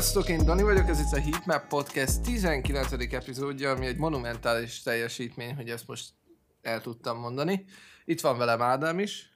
Sziasztok, 0.00 0.28
én 0.28 0.44
Dani 0.44 0.62
vagyok, 0.62 0.88
ez 0.88 1.00
itt 1.00 1.12
a 1.12 1.20
Heatmap 1.20 1.68
Podcast 1.68 2.22
19. 2.22 2.92
epizódja, 3.12 3.70
ami 3.70 3.86
egy 3.86 3.96
monumentális 3.96 4.82
teljesítmény, 4.82 5.54
hogy 5.54 5.70
ezt 5.70 5.86
most 5.86 6.08
el 6.62 6.80
tudtam 6.80 7.18
mondani. 7.18 7.64
Itt 8.04 8.20
van 8.20 8.38
velem 8.38 8.62
Ádám 8.62 8.98
is. 8.98 9.32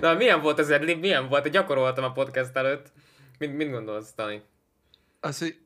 Na, 0.00 0.14
milyen 0.14 0.40
volt 0.40 0.58
ez? 0.58 0.68
Milyen 1.00 1.28
volt? 1.28 1.48
Gyakoroltam 1.48 2.04
a 2.04 2.12
podcast 2.12 2.56
előtt. 2.56 2.92
Mit, 3.38 3.56
mit 3.56 3.70
gondolsz, 3.70 4.14
Dani? 4.16 4.42
Az, 5.20 5.38
hogy 5.38 5.58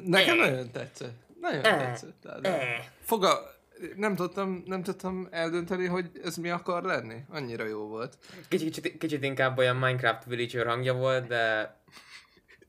Nekem 0.00 0.36
nagyon 0.36 0.70
tetszett. 0.70 1.16
Nagyon 1.40 1.62
tetszett. 1.62 2.26
Ádám. 2.26 2.58
Foga, 3.00 3.53
nem 3.96 4.14
tudtam, 4.14 4.62
nem 4.66 4.82
tudtam 4.82 5.28
eldönteni, 5.30 5.86
hogy 5.86 6.10
ez 6.24 6.36
mi 6.36 6.50
akar 6.50 6.82
lenni. 6.82 7.16
Annyira 7.28 7.64
jó 7.64 7.86
volt. 7.86 8.18
Kicsit, 8.48 8.72
kicsit, 8.72 8.98
kicsit 8.98 9.24
inkább 9.24 9.58
olyan 9.58 9.76
Minecraft 9.76 10.24
Villager 10.24 10.66
hangja 10.66 10.94
volt, 10.94 11.26
de 11.26 11.74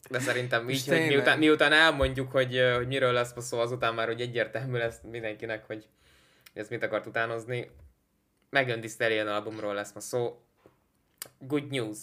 de 0.10 0.20
szerintem 0.20 0.70
így, 0.70 0.88
hogy 0.88 1.08
miután, 1.08 1.38
miután 1.38 1.72
elmondjuk, 1.72 2.32
hogy, 2.32 2.62
hogy 2.76 2.88
miről 2.88 3.12
lesz 3.12 3.34
szó, 3.38 3.60
azután 3.60 3.94
már, 3.94 4.08
hogy 4.08 4.22
egyértelmű 4.22 4.78
lesz 4.78 5.00
mindenkinek, 5.10 5.66
hogy 5.66 5.88
ez 6.54 6.70
mit 6.70 6.84
akart 6.84 7.06
utánozni. 7.06 7.70
Megan 8.50 8.82
Thee 8.82 9.34
albumról 9.34 9.74
lesz 9.74 9.94
ma 9.94 10.00
szó. 10.00 10.42
Good 11.40 11.72
news. 11.72 11.98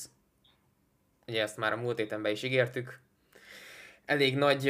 Ugye 1.27 1.43
ezt 1.43 1.57
már 1.57 1.73
a 1.73 1.77
múlt 1.77 1.99
héten 1.99 2.23
be 2.23 2.31
is 2.31 2.43
ígértük. 2.43 3.01
Elég 4.05 4.37
nagy 4.37 4.65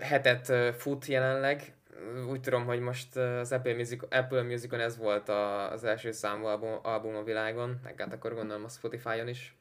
hetet 0.00 0.76
fut 0.76 1.06
jelenleg, 1.06 1.74
úgy 2.28 2.40
tudom, 2.40 2.64
hogy 2.64 2.80
most 2.80 3.16
az 3.16 3.52
Apple, 3.52 3.74
Music, 3.74 4.02
Apple 4.10 4.42
Musicon 4.42 4.80
ez 4.80 4.96
volt 4.96 5.28
a, 5.28 5.72
az 5.72 5.84
első 5.84 6.12
számú 6.12 6.44
album, 6.44 6.78
album 6.82 7.16
a 7.16 7.22
világon, 7.22 7.80
meg 7.82 8.00
hát 8.00 8.12
akkor 8.12 8.34
gondolom 8.34 8.64
a 8.64 8.68
Spotify-on 8.68 9.28
is. 9.28 9.56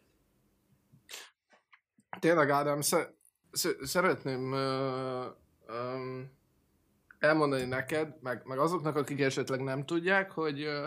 Tényleg, 2.19 2.49
Ádám, 2.49 2.81
sze- 2.81 3.13
sze- 3.51 3.85
szeretném 3.85 4.51
uh, 4.51 5.25
um, 5.75 6.31
elmondani 7.19 7.65
neked, 7.65 8.15
meg, 8.21 8.41
meg 8.45 8.57
azoknak, 8.57 8.95
akik 8.95 9.21
esetleg 9.21 9.61
nem 9.61 9.85
tudják, 9.85 10.31
hogy 10.31 10.65
uh, 10.65 10.83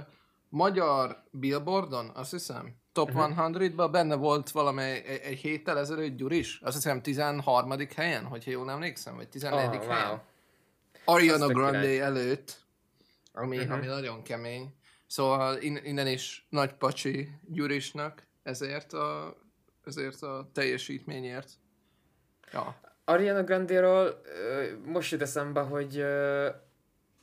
magyar 0.48 1.22
Billboardon, 1.30 2.10
azt 2.14 2.30
hiszem, 2.30 2.82
Top 2.92 3.08
uh-huh. 3.08 3.34
100-ban 3.36 3.88
benne 3.92 4.14
volt 4.14 4.50
valamely 4.50 5.04
egy, 5.06 5.20
egy 5.20 5.38
héttel 5.38 5.78
ezelőtt 5.78 6.16
Gyuris, 6.16 6.60
azt 6.62 6.74
hiszem 6.74 7.02
13. 7.02 7.72
helyen, 7.96 8.24
hogyha 8.24 8.50
jól 8.50 8.70
emlékszem, 8.70 9.16
vagy 9.16 9.28
14. 9.28 9.64
Oh, 9.64 9.86
helyen. 9.86 10.08
Wow. 10.08 10.18
Ariana 11.04 11.46
Grande 11.46 11.80
király. 11.80 12.00
előtt, 12.00 12.56
ami, 13.32 13.56
uh-huh. 13.58 13.72
ami 13.72 13.86
nagyon 13.86 14.22
kemény. 14.22 14.74
Szóval 15.06 15.56
in, 15.56 15.78
innen 15.84 16.06
is 16.06 16.46
nagy 16.50 16.72
pacsi 16.72 17.28
Gyurisnak 17.48 18.26
ezért 18.42 18.92
a, 18.92 19.36
ezért 19.84 20.22
a 20.22 20.50
teljesítményért. 20.52 21.50
Ja. 22.52 22.80
Ariana 23.04 23.42
Grande-ról 23.42 24.20
most 24.84 25.12
jut 25.12 25.22
eszembe, 25.22 25.60
hogy 25.60 26.04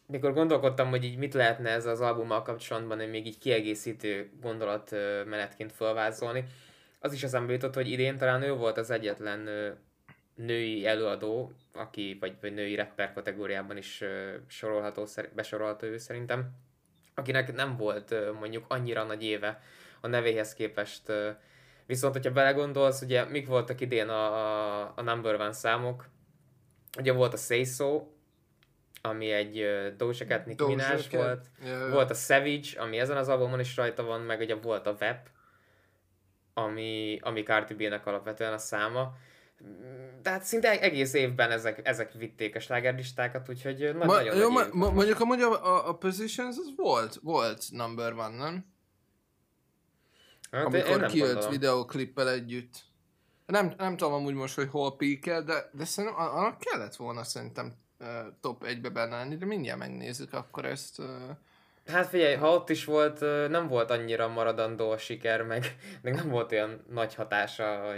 mikor 0.05 0.33
gondolkodtam, 0.33 0.89
hogy 0.89 1.03
így 1.03 1.17
mit 1.17 1.33
lehetne 1.33 1.69
ez 1.69 1.85
az 1.85 2.01
albummal 2.01 2.41
kapcsolatban, 2.41 2.99
hogy 2.99 3.09
még 3.09 3.25
így 3.25 3.37
kiegészítő 3.37 4.31
gondolat 4.41 4.91
menetként 5.25 5.71
felvázolni, 5.71 6.43
az 6.99 7.13
is 7.13 7.23
eszembe 7.23 7.53
jutott, 7.53 7.73
hogy 7.73 7.91
idén 7.91 8.17
talán 8.17 8.41
ő 8.41 8.53
volt 8.53 8.77
az 8.77 8.89
egyetlen 8.89 9.49
női 10.35 10.85
előadó, 10.85 11.53
aki, 11.73 12.17
vagy, 12.19 12.35
vagy 12.41 12.53
női 12.53 12.75
rapper 12.75 13.13
kategóriában 13.13 13.77
is 13.77 14.03
sorolható, 14.47 15.07
besorolható 15.33 15.87
ő 15.87 15.97
szerintem, 15.97 16.51
akinek 17.15 17.53
nem 17.53 17.77
volt 17.77 18.33
mondjuk 18.39 18.65
annyira 18.67 19.03
nagy 19.03 19.23
éve 19.23 19.61
a 20.01 20.07
nevéhez 20.07 20.53
képest. 20.53 21.11
Viszont, 21.85 22.13
hogyha 22.13 22.31
belegondolsz, 22.31 23.01
ugye 23.01 23.23
mik 23.23 23.47
voltak 23.47 23.81
idén 23.81 24.09
a, 24.09 24.33
a, 24.33 24.93
a 24.95 25.01
number 25.01 25.35
one 25.35 25.53
számok, 25.53 26.09
ugye 26.97 27.11
volt 27.11 27.33
a 27.33 27.37
Say 27.37 27.63
So, 27.63 28.07
ami 29.01 29.31
egy 29.31 29.53
Doja 29.97 30.25
Cat 30.25 30.45
Nick 30.45 30.67
Minaj 30.67 31.01
volt, 31.11 31.45
yeah. 31.63 31.91
volt 31.91 32.09
a 32.09 32.13
Savage, 32.13 32.67
ami 32.77 32.99
ezen 32.99 33.17
az 33.17 33.29
albumon 33.29 33.59
is 33.59 33.75
rajta 33.75 34.03
van, 34.03 34.21
meg 34.21 34.39
ugye 34.39 34.55
volt 34.55 34.87
a 34.87 34.95
Web, 34.99 35.17
ami, 36.53 37.19
ami 37.21 37.43
Cardi 37.43 37.73
B-nek 37.73 38.05
alapvetően 38.05 38.53
a 38.53 38.57
száma, 38.57 39.15
tehát 40.21 40.43
szinte 40.43 40.79
egész 40.79 41.13
évben 41.13 41.51
ezek, 41.51 41.87
ezek 41.87 42.13
vitték 42.13 42.55
a 42.55 42.59
slágerlistákat, 42.59 43.49
úgyhogy 43.49 43.79
nagy, 43.79 43.95
ma, 43.95 44.05
nagyon 44.05 44.37
jó, 44.37 44.49
ma, 44.49 44.63
ma, 44.71 44.91
Mondjuk 44.91 45.19
amúgy 45.19 45.41
a, 45.41 45.65
a, 45.65 45.89
a 45.89 45.97
Positions 45.97 46.57
az 46.57 46.73
volt, 46.75 47.19
volt 47.21 47.63
number 47.71 48.13
one, 48.13 48.37
nem? 48.37 48.65
Hát 50.51 50.65
Amikor 50.65 50.99
nem 50.99 51.09
kijött 51.09 51.27
gondolom. 51.27 51.51
videóklippel 51.51 52.29
együtt. 52.29 52.89
Nem, 53.45 53.73
nem 53.77 53.97
tudom 53.97 54.13
amúgy 54.13 54.33
most, 54.33 54.55
hogy 54.55 54.69
hol 54.69 54.95
píkel, 54.95 55.43
de, 55.43 55.69
de 55.73 55.85
szerintem 55.85 56.19
annak 56.19 56.57
kellett 56.57 56.95
volna 56.95 57.23
szerintem 57.23 57.75
top 58.41 58.63
1-be 58.65 58.89
benne 58.89 59.17
lenni, 59.17 59.37
de 59.37 59.45
mindjárt 59.45 59.79
megnézzük 59.79 60.33
akkor 60.33 60.65
ezt. 60.65 61.01
Hát 61.87 62.07
figyelj, 62.07 62.35
ha 62.35 62.53
ott 62.53 62.69
is 62.69 62.85
volt, 62.85 63.19
nem 63.49 63.67
volt 63.67 63.91
annyira 63.91 64.27
maradandó 64.27 64.91
a 64.91 64.97
siker, 64.97 65.41
meg, 65.41 65.75
meg 66.01 66.15
nem 66.15 66.29
volt 66.29 66.51
olyan 66.51 66.83
nagy 66.89 67.15
hatása 67.15 67.89
a 67.89 67.95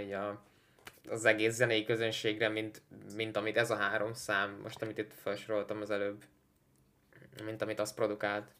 az 1.09 1.25
egész 1.25 1.53
zenei 1.53 1.84
közönségre, 1.84 2.50
mint, 2.50 2.81
mint 3.16 3.38
amit 3.38 3.58
ez 3.58 3.72
a 3.72 3.75
három 3.75 4.14
szám, 4.14 4.59
most 4.62 4.81
amit 4.81 4.97
itt 4.97 5.14
felsoroltam 5.14 5.81
az 5.81 5.90
előbb, 5.90 6.24
mint 7.44 7.62
amit 7.62 7.80
az 7.80 7.94
produkált. 7.94 8.56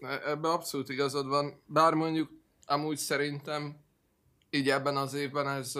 Ebben 0.00 0.50
abszolút 0.50 0.88
igazad 0.88 1.26
van, 1.26 1.62
bár 1.66 1.94
mondjuk 1.94 2.30
amúgy 2.64 2.96
szerintem 2.96 3.76
így 4.50 4.70
ebben 4.70 4.96
az 4.96 5.14
évben 5.14 5.48
ez 5.48 5.78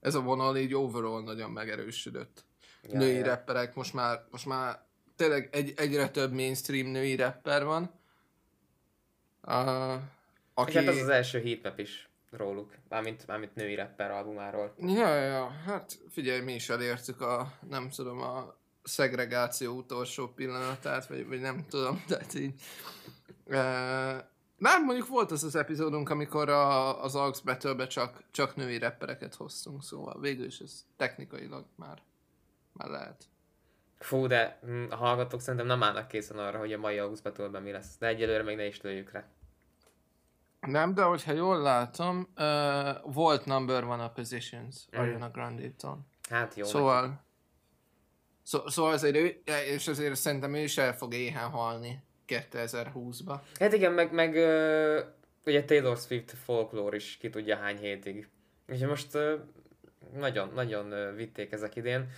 ez 0.00 0.14
a 0.14 0.20
vonal 0.20 0.56
így 0.56 0.74
overall 0.74 1.22
nagyon 1.22 1.50
megerősödött. 1.50 2.44
Ja, 2.82 2.98
női 2.98 3.14
ja. 3.14 3.24
rapperek, 3.24 3.74
most 3.74 3.94
már, 3.94 4.24
most 4.30 4.46
már 4.46 4.86
tényleg 5.16 5.48
egy, 5.52 5.72
egyre 5.76 6.08
több 6.08 6.32
mainstream 6.32 6.86
női 6.86 7.16
rapper 7.16 7.64
van. 7.64 7.90
Uh, 9.42 10.00
aki... 10.54 10.76
Hát 10.76 10.86
az 10.86 10.96
az 10.96 11.08
első 11.08 11.42
heatmap 11.42 11.78
is 11.78 12.07
róluk, 12.30 12.74
mármint, 12.88 13.26
mármint 13.26 13.54
női 13.54 13.74
rapper 13.74 14.10
albumáról. 14.10 14.74
Ja, 14.78 15.14
ja, 15.14 15.48
hát 15.48 15.98
figyelj, 16.08 16.40
mi 16.40 16.54
is 16.54 16.68
elértük 16.68 17.20
a, 17.20 17.52
nem 17.68 17.88
tudom, 17.88 18.20
a 18.20 18.56
szegregáció 18.82 19.76
utolsó 19.76 20.28
pillanatát, 20.28 21.06
vagy, 21.06 21.28
vagy 21.28 21.40
nem 21.40 21.64
tudom, 21.68 22.02
tehát 22.08 22.34
így. 22.34 22.60
E, 23.46 23.60
nem, 24.56 24.84
mondjuk 24.84 25.08
volt 25.08 25.30
az 25.30 25.44
az 25.44 25.56
epizódunk, 25.56 26.10
amikor 26.10 26.48
a, 26.48 27.02
az 27.02 27.14
Aux 27.14 27.40
battle 27.42 27.86
csak, 27.86 28.22
csak 28.30 28.56
női 28.56 28.78
rappereket 28.78 29.34
hoztunk, 29.34 29.82
szóval 29.82 30.20
végül 30.20 30.46
is 30.46 30.58
ez 30.58 30.84
technikailag 30.96 31.64
már, 31.76 32.02
már 32.72 32.88
lehet. 32.88 33.24
Fú, 33.98 34.26
de 34.26 34.60
a 34.90 34.94
hallgatók 34.94 35.40
szerintem 35.40 35.66
nem 35.66 35.82
állnak 35.82 36.08
készen 36.08 36.38
arra, 36.38 36.58
hogy 36.58 36.72
a 36.72 36.78
mai 36.78 36.98
Aux 36.98 37.20
battle 37.20 37.60
mi 37.60 37.70
lesz. 37.70 37.96
De 37.98 38.06
egyelőre 38.06 38.42
még 38.42 38.56
ne 38.56 38.66
is 38.66 38.80
lőjük 38.80 39.10
rá. 39.10 39.28
Nem, 40.60 40.94
de 40.94 41.02
hogyha 41.02 41.32
jól 41.32 41.58
látom, 41.62 42.28
uh, 42.36 43.14
volt 43.14 43.44
number 43.44 43.84
one 43.84 44.02
a 44.02 44.10
positions 44.10 44.86
mm. 44.96 45.00
Ariana 45.00 45.30
Grande-tól. 45.30 46.06
Hát 46.30 46.54
jó. 46.54 46.64
Szóval, 46.64 47.24
szó, 48.42 48.68
szóval 48.68 48.92
azért 48.92 49.16
ő, 49.16 49.42
és 49.66 49.88
azért 49.88 50.14
szerintem 50.14 50.54
ő 50.54 50.58
is 50.58 50.78
el 50.78 50.96
fog 50.96 51.14
éhen 51.14 51.48
halni 51.48 52.02
2020-ba. 52.28 53.40
Hát 53.58 53.72
igen, 53.72 53.92
meg, 53.92 54.12
meg 54.12 54.34
uh, 54.34 54.98
ugye 55.44 55.64
Taylor 55.64 55.96
Swift 55.96 56.30
folklór 56.30 56.94
is 56.94 57.16
ki 57.16 57.30
tudja 57.30 57.56
hány 57.56 57.78
hétig. 57.78 58.28
Úgyhogy 58.68 58.88
most 58.88 59.14
uh, 59.14 59.32
nagyon, 60.12 60.50
nagyon 60.54 60.92
uh, 60.92 61.16
vitték 61.16 61.52
ezek 61.52 61.76
idén. 61.76 62.10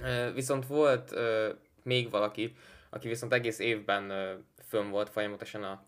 Uh, 0.00 0.34
viszont 0.34 0.66
volt 0.66 1.10
uh, 1.12 1.48
még 1.82 2.10
valaki, 2.10 2.56
aki 2.90 3.08
viszont 3.08 3.32
egész 3.32 3.58
évben 3.58 4.10
uh, 4.10 4.30
fönn 4.68 4.90
volt 4.90 5.10
folyamatosan 5.10 5.62
a 5.62 5.84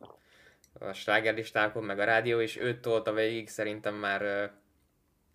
a 0.78 0.92
slágerlistákon, 0.92 1.84
meg 1.84 1.98
a 1.98 2.04
rádió, 2.04 2.40
és 2.40 2.56
őt 2.56 2.80
tolta 2.80 3.12
végig, 3.12 3.48
szerintem 3.48 3.94
már 3.94 4.50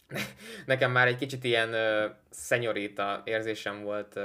nekem 0.66 0.92
már 0.92 1.08
egy 1.08 1.18
kicsit 1.18 1.44
ilyen 1.44 1.76
szenyorita 2.30 3.22
érzésem 3.26 3.84
volt 3.84 4.20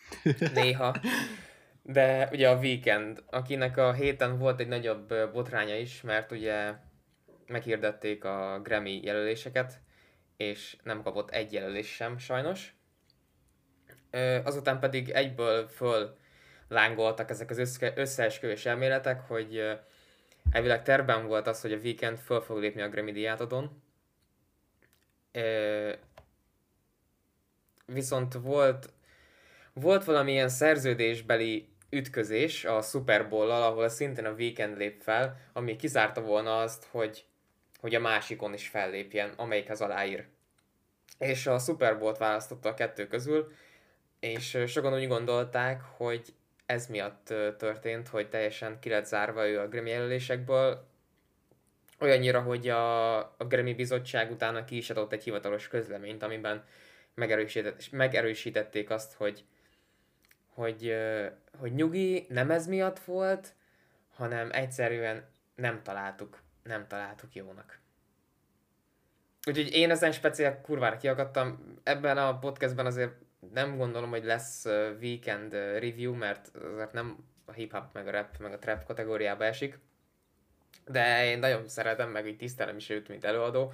néha. 0.54 0.94
De 1.82 2.28
ugye 2.32 2.48
a 2.48 2.58
Weekend, 2.58 3.22
akinek 3.26 3.76
a 3.76 3.92
héten 3.92 4.38
volt 4.38 4.60
egy 4.60 4.68
nagyobb 4.68 5.14
botránya 5.32 5.76
is, 5.76 6.00
mert 6.00 6.32
ugye 6.32 6.72
meghirdették 7.46 8.24
a 8.24 8.60
Grammy 8.62 9.00
jelöléseket, 9.02 9.80
és 10.36 10.76
nem 10.82 11.02
kapott 11.02 11.30
egy 11.30 11.52
jelölés 11.52 11.94
sem 11.94 12.18
sajnos. 12.18 12.74
Azután 14.44 14.78
pedig 14.80 15.10
egyből 15.10 15.68
föl 15.68 16.16
lángoltak 16.68 17.30
ezek 17.30 17.50
az 17.50 17.58
össze- 17.58 17.98
összeesküvés 17.98 18.66
elméletek, 18.66 19.20
hogy 19.20 19.78
Elvileg 20.50 20.82
terben 20.82 21.26
volt 21.26 21.46
az, 21.46 21.60
hogy 21.60 21.72
a 21.72 21.78
Weekend 21.78 22.18
föl 22.18 22.40
fog 22.40 22.58
lépni 22.58 22.82
a 22.82 22.88
Grammy 22.88 23.12
díjátadon. 23.12 23.82
E, 25.32 25.98
viszont 27.86 28.34
volt, 28.34 28.92
volt 29.72 30.04
valamilyen 30.04 30.48
szerződésbeli 30.48 31.68
ütközés 31.90 32.64
a 32.64 32.80
Super 32.80 33.28
Bowl-al, 33.28 33.62
ahol 33.62 33.88
szintén 33.88 34.24
a 34.24 34.32
Weekend 34.32 34.76
lép 34.76 35.00
fel, 35.02 35.40
ami 35.52 35.76
kizárta 35.76 36.20
volna 36.20 36.58
azt, 36.58 36.86
hogy, 36.90 37.24
hogy 37.80 37.94
a 37.94 38.00
másikon 38.00 38.52
is 38.52 38.68
fellépjen, 38.68 39.32
amelyikhez 39.36 39.80
aláír. 39.80 40.26
És 41.18 41.46
a 41.46 41.58
Super 41.58 41.98
Bowl-t 41.98 42.18
választotta 42.18 42.68
a 42.68 42.74
kettő 42.74 43.06
közül, 43.06 43.52
és 44.20 44.58
sokan 44.66 44.94
úgy 44.94 45.08
gondolták, 45.08 45.82
hogy 45.82 46.34
ez 46.66 46.86
miatt 46.86 47.24
történt, 47.58 48.08
hogy 48.08 48.28
teljesen 48.28 48.78
ki 48.80 48.88
lett 48.88 49.04
zárva 49.04 49.48
ő 49.48 49.60
a 49.60 49.68
Grammy 49.68 49.90
jelölésekből, 49.90 50.86
olyannyira, 52.00 52.40
hogy 52.40 52.68
a, 52.68 53.18
a 53.18 53.44
Grammy 53.48 53.74
bizottság 53.74 54.30
utána 54.30 54.64
ki 54.64 54.76
is 54.76 54.90
adott 54.90 55.12
egy 55.12 55.22
hivatalos 55.22 55.68
közleményt, 55.68 56.22
amiben 56.22 56.64
megerősített, 57.14 57.90
megerősítették 57.90 58.90
azt, 58.90 59.12
hogy, 59.12 59.44
hogy, 60.54 60.96
hogy 61.58 61.74
nyugi, 61.74 62.26
nem 62.28 62.50
ez 62.50 62.66
miatt 62.66 62.98
volt, 62.98 63.54
hanem 64.14 64.48
egyszerűen 64.52 65.24
nem 65.54 65.82
találtuk, 65.82 66.38
nem 66.62 66.86
találtuk 66.86 67.34
jónak. 67.34 67.78
Úgyhogy 69.46 69.72
én 69.72 69.90
ezen 69.90 70.12
speciál 70.12 70.60
kurvára 70.60 70.96
kiakadtam. 70.96 71.74
Ebben 71.82 72.18
a 72.18 72.38
podcastben 72.38 72.86
azért 72.86 73.12
nem 73.52 73.76
gondolom, 73.76 74.10
hogy 74.10 74.24
lesz 74.24 74.64
weekend 75.00 75.52
review, 75.52 76.14
mert 76.14 76.50
azért 76.74 76.92
nem 76.92 77.16
a 77.44 77.52
hip-hop, 77.52 77.84
meg 77.92 78.08
a 78.08 78.10
rap, 78.10 78.38
meg 78.38 78.52
a 78.52 78.58
trap 78.58 78.84
kategóriába 78.84 79.44
esik. 79.44 79.78
De 80.86 81.24
én 81.24 81.38
nagyon 81.38 81.68
szeretem, 81.68 82.10
meg 82.10 82.26
így 82.26 82.36
tisztelem 82.36 82.76
is 82.76 82.90
őt, 82.90 83.08
mint 83.08 83.24
előadó. 83.24 83.72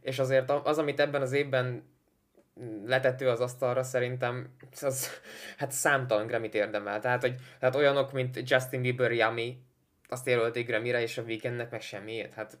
És 0.00 0.18
azért 0.18 0.50
az, 0.50 0.78
amit 0.78 1.00
ebben 1.00 1.22
az 1.22 1.32
évben 1.32 1.82
letető 2.84 3.28
az 3.28 3.40
asztalra 3.40 3.82
szerintem 3.82 4.56
az, 4.80 5.08
hát 5.56 5.72
számtalan 5.72 6.26
Grammy-t 6.26 6.54
érdemel. 6.54 7.00
Tehát, 7.00 7.20
hogy, 7.20 7.34
tehát 7.58 7.74
olyanok, 7.74 8.12
mint 8.12 8.50
Justin 8.50 8.80
Bieber, 8.80 9.12
Yummy, 9.12 9.62
azt 10.08 10.26
jelölték 10.26 10.66
Grammy-re, 10.66 11.00
és 11.00 11.18
a 11.18 11.22
Weekendnek 11.22 11.70
meg 11.70 11.80
semmiért. 11.80 12.34
Hát 12.34 12.58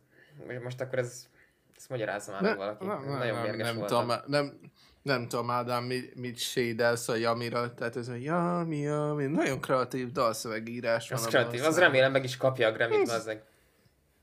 most 0.62 0.80
akkor 0.80 0.98
ez, 0.98 1.28
ezt 1.76 1.88
magyarázza 1.88 2.32
már 2.32 2.42
ne, 2.42 2.54
valaki. 2.54 2.84
Ne, 2.84 2.94
ne, 2.94 3.16
Nagyon 3.16 3.42
nem, 3.42 3.56
nem, 3.56 3.86
tudom, 3.86 4.12
nem, 4.26 4.60
nem 5.08 5.28
tudom, 5.28 5.50
Ádám, 5.50 5.84
mit, 5.84 6.14
mit 6.14 6.38
sédelsz 6.38 7.08
a 7.08 7.14
Yamira, 7.14 7.74
tehát 7.74 7.96
ez 7.96 8.08
a 8.08 8.14
Yami, 8.14 8.78
Yami, 8.78 9.26
nagyon 9.26 9.60
kreatív 9.60 10.12
dalszövegírás 10.12 11.08
van. 11.08 11.18
Az 11.18 11.26
kreatív, 11.26 11.64
az 11.64 11.78
remélem 11.78 12.12
meg 12.12 12.24
is 12.24 12.36
kapja 12.36 12.68
a 12.68 12.72
Grammy-t, 12.72 13.08
az, 13.10 13.30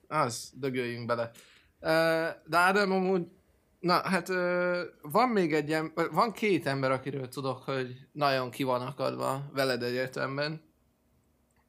az, 0.07 0.51
dögöljünk 0.53 1.05
bele. 1.05 1.31
De 2.45 2.57
Ádám 2.57 2.91
amúgy 2.91 3.27
Na, 3.85 4.01
hát 4.07 4.27
van 5.01 5.29
még 5.29 5.53
egy 5.53 5.71
ember, 5.71 6.09
van 6.11 6.31
két 6.31 6.65
ember, 6.65 6.91
akiről 6.91 7.27
tudok, 7.27 7.63
hogy 7.63 7.95
nagyon 8.11 8.51
ki 8.51 8.63
van 8.63 8.81
akadva 8.81 9.49
veled 9.53 9.83
egyetemben. 9.83 10.61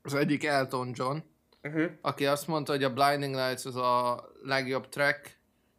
Az 0.03 0.15
egyik 0.15 0.45
Elton 0.45 0.91
John, 0.95 1.19
uh-huh. 1.63 1.91
aki 2.01 2.27
azt 2.27 2.47
mondta, 2.47 2.73
hogy 2.73 2.85
a 2.85 2.93
Blinding 2.93 3.35
Lights 3.35 3.65
az 3.65 3.77
a 3.77 4.25
legjobb 4.43 4.89
track, 4.89 5.39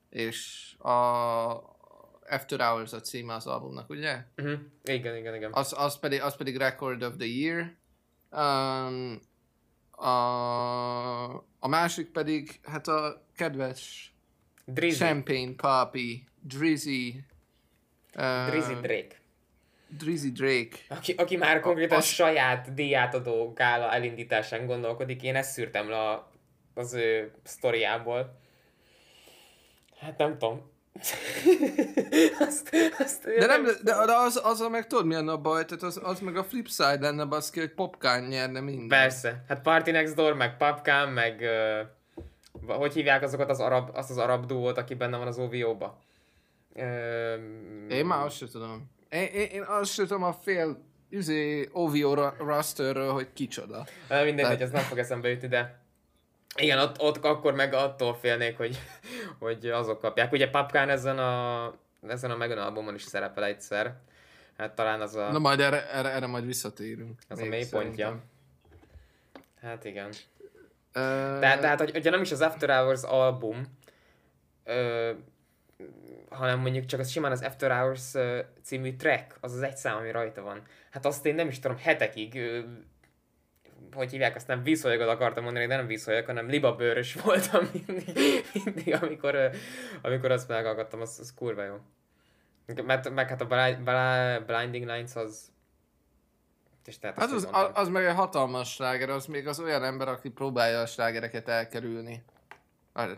és 0.10 0.72
a 0.78 0.92
After 2.30 2.60
Hours 2.60 2.94
a 2.94 3.02
címe 3.02 3.34
az 3.34 3.48
albumnak, 3.48 3.90
ugye? 3.90 4.18
Uh-huh. 4.38 4.60
Igen, 4.84 5.16
igen, 5.16 5.36
igen. 5.36 5.54
Az, 5.54 5.74
az, 5.78 6.00
pedig, 6.00 6.22
az 6.22 6.36
pedig 6.36 6.58
Record 6.58 7.04
of 7.04 7.14
the 7.18 7.28
Year. 7.28 7.76
Um, 8.32 9.20
a, 9.92 11.36
a 11.60 11.68
másik 11.68 12.12
pedig, 12.12 12.60
hát 12.64 12.88
a 12.88 13.26
kedves 13.36 14.14
Drizzy. 14.66 14.98
Champagne 14.98 15.54
Papi, 15.56 16.28
Drizzy. 16.42 17.24
Uh, 18.16 18.50
Drizzy 18.50 18.74
Drake. 18.74 19.16
Drizzy 19.88 20.32
Drake. 20.32 20.78
Aki, 20.88 21.14
aki 21.14 21.38
már 21.38 21.60
konkrétan 21.60 21.98
a, 21.98 22.00
a 22.00 22.04
saját 22.04 22.74
díjátadó 22.74 23.54
gála 23.54 23.92
elindításán 23.92 24.66
gondolkodik, 24.66 25.24
én 25.24 25.36
ezt 25.36 25.52
szűrtem 25.52 25.90
le 25.90 26.24
az 26.74 26.94
ő 26.94 27.32
sztoriából. 27.44 28.40
Hát 30.00 30.18
nem 30.18 30.38
tudom. 30.38 30.72
azt, 32.48 32.76
azt 33.00 33.24
de 33.24 33.46
nem, 33.46 33.64
de, 33.64 34.06
de 34.06 34.16
az, 34.16 34.42
az 34.44 34.68
meg 34.72 34.88
tudod 34.88 35.06
milyen 35.06 35.28
a 35.28 35.38
baj, 35.38 35.66
tehát 35.66 35.84
az, 35.84 36.00
az 36.04 36.20
meg 36.20 36.38
a 36.38 36.44
flip 36.44 36.68
side 36.70 37.00
lenne 37.00 37.26
baszki, 37.26 37.60
hogy 37.60 37.74
Popkán 37.74 38.24
nyerne 38.24 38.60
minden. 38.60 38.88
Persze, 38.88 39.44
hát 39.48 39.62
Party 39.62 39.92
Next 39.92 40.16
Door, 40.16 40.34
meg 40.34 40.58
Popkán, 40.58 41.10
meg 41.10 41.40
uh, 42.66 42.78
hogy 42.78 42.94
hívják 42.94 43.24
azokat 43.24 43.50
az 43.50 43.60
arab, 43.60 43.90
azt 43.94 44.10
az 44.10 44.18
arab 44.18 44.46
duót, 44.46 44.78
aki 44.78 44.96
benne 44.96 45.18
van 45.18 45.28
az 45.28 45.38
OVO-ba? 45.38 46.02
Um, 46.76 47.86
én 47.90 48.06
már 48.06 48.26
azt 48.26 48.38
sem 48.38 48.48
tudom. 48.48 48.92
Én, 49.10 49.26
én, 49.26 49.48
én 49.52 49.62
azt 49.62 49.94
sem 49.94 50.06
tudom 50.06 50.24
a 50.24 50.34
fél 50.34 50.86
üzé 51.10 51.70
OVO 51.72 52.14
rosterről, 52.38 53.12
hogy 53.12 53.28
kicsoda. 53.34 53.86
Mindegy, 54.10 54.36
Tehát... 54.36 54.52
hogy 54.52 54.62
ez 54.62 54.72
nem 54.72 54.84
fog 54.84 54.98
eszembe 54.98 55.30
jutni, 55.30 55.48
de 55.48 55.80
igen, 56.57 56.80
ott, 56.80 57.00
ott 57.00 57.25
akkor 57.25 57.54
meg 57.54 57.74
attól 57.74 58.15
félnék, 58.15 58.57
hogy, 58.57 58.80
hogy 59.39 59.69
azok 59.69 60.00
kapják. 60.00 60.31
Ugye 60.31 60.50
Papkán 60.50 60.89
ezen 60.89 61.19
a, 61.19 61.74
ezen 62.07 62.31
a 62.31 62.36
Megan 62.36 62.57
albumon 62.57 62.95
is 62.95 63.01
szerepel 63.01 63.44
egyszer. 63.44 63.95
Hát 64.57 64.75
talán 64.75 65.01
az 65.01 65.15
a... 65.15 65.31
Na 65.31 65.39
majd 65.39 65.59
erre, 65.59 65.92
erre, 65.92 66.09
erre 66.09 66.27
majd 66.27 66.45
visszatérünk. 66.45 67.19
Az 67.30 67.39
a 67.39 67.45
mélypontja. 67.45 68.19
Hát 69.62 69.86
igen. 69.86 70.09
Tehát, 71.39 71.59
tehát 71.59 71.80
hogy, 71.80 71.92
hogyha 71.92 72.09
nem 72.09 72.21
is 72.21 72.31
az 72.31 72.42
After 72.42 72.69
Hours 72.69 73.04
album, 73.04 73.77
ö, 74.63 75.12
hanem 76.30 76.59
mondjuk 76.59 76.86
csak 76.86 77.00
az 77.00 77.09
simán 77.09 77.31
az 77.31 77.42
After 77.42 77.71
Hours 77.71 78.13
ö, 78.13 78.39
című 78.63 78.95
track, 78.95 79.38
az 79.39 79.54
az 79.54 79.62
egy 79.62 79.77
szám, 79.77 79.98
ami 79.98 80.12
rajta 80.12 80.42
van. 80.42 80.62
Hát 80.89 81.06
azt 81.06 81.25
én 81.25 81.36
nem 81.36 81.48
is 81.48 81.59
tudom, 81.59 81.77
hetekig, 81.77 82.36
ö, 82.36 82.59
hogy 83.94 84.12
hívják, 84.12 84.36
azt 84.36 84.48
nem 84.48 84.63
vízfolyagot 84.63 85.07
akartam 85.07 85.44
mondani, 85.44 85.66
de 85.66 85.75
nem 85.75 85.88
vízfolyag, 85.88 86.25
hanem 86.25 86.48
libabőrös 86.48 87.13
voltam 87.24 87.69
mindig, 87.74 88.45
mindig 88.63 88.94
amikor, 89.01 89.50
amikor 90.01 90.31
azt 90.31 90.48
meghallgattam, 90.48 91.01
az, 91.01 91.18
az 91.19 91.34
kurva 91.34 91.63
jó. 91.63 91.75
Mert 92.86 93.10
meg 93.10 93.30
hát 93.30 93.42
a 93.42 94.44
Blinding 94.45 94.86
Lines 94.86 95.16
az 95.16 95.51
és 96.88 97.00
tehát 97.00 97.19
hát 97.19 97.31
az, 97.31 97.48
az, 97.51 97.69
az 97.74 97.88
meg 97.88 98.06
egy 98.06 98.16
hatalmas 98.16 98.72
sláger, 98.72 99.10
az 99.10 99.25
még 99.25 99.48
az 99.48 99.60
olyan 99.60 99.84
ember, 99.84 100.07
aki 100.07 100.30
próbálja 100.30 100.80
a 100.80 100.86
slágereket 100.86 101.47
elkerülni. 101.47 102.23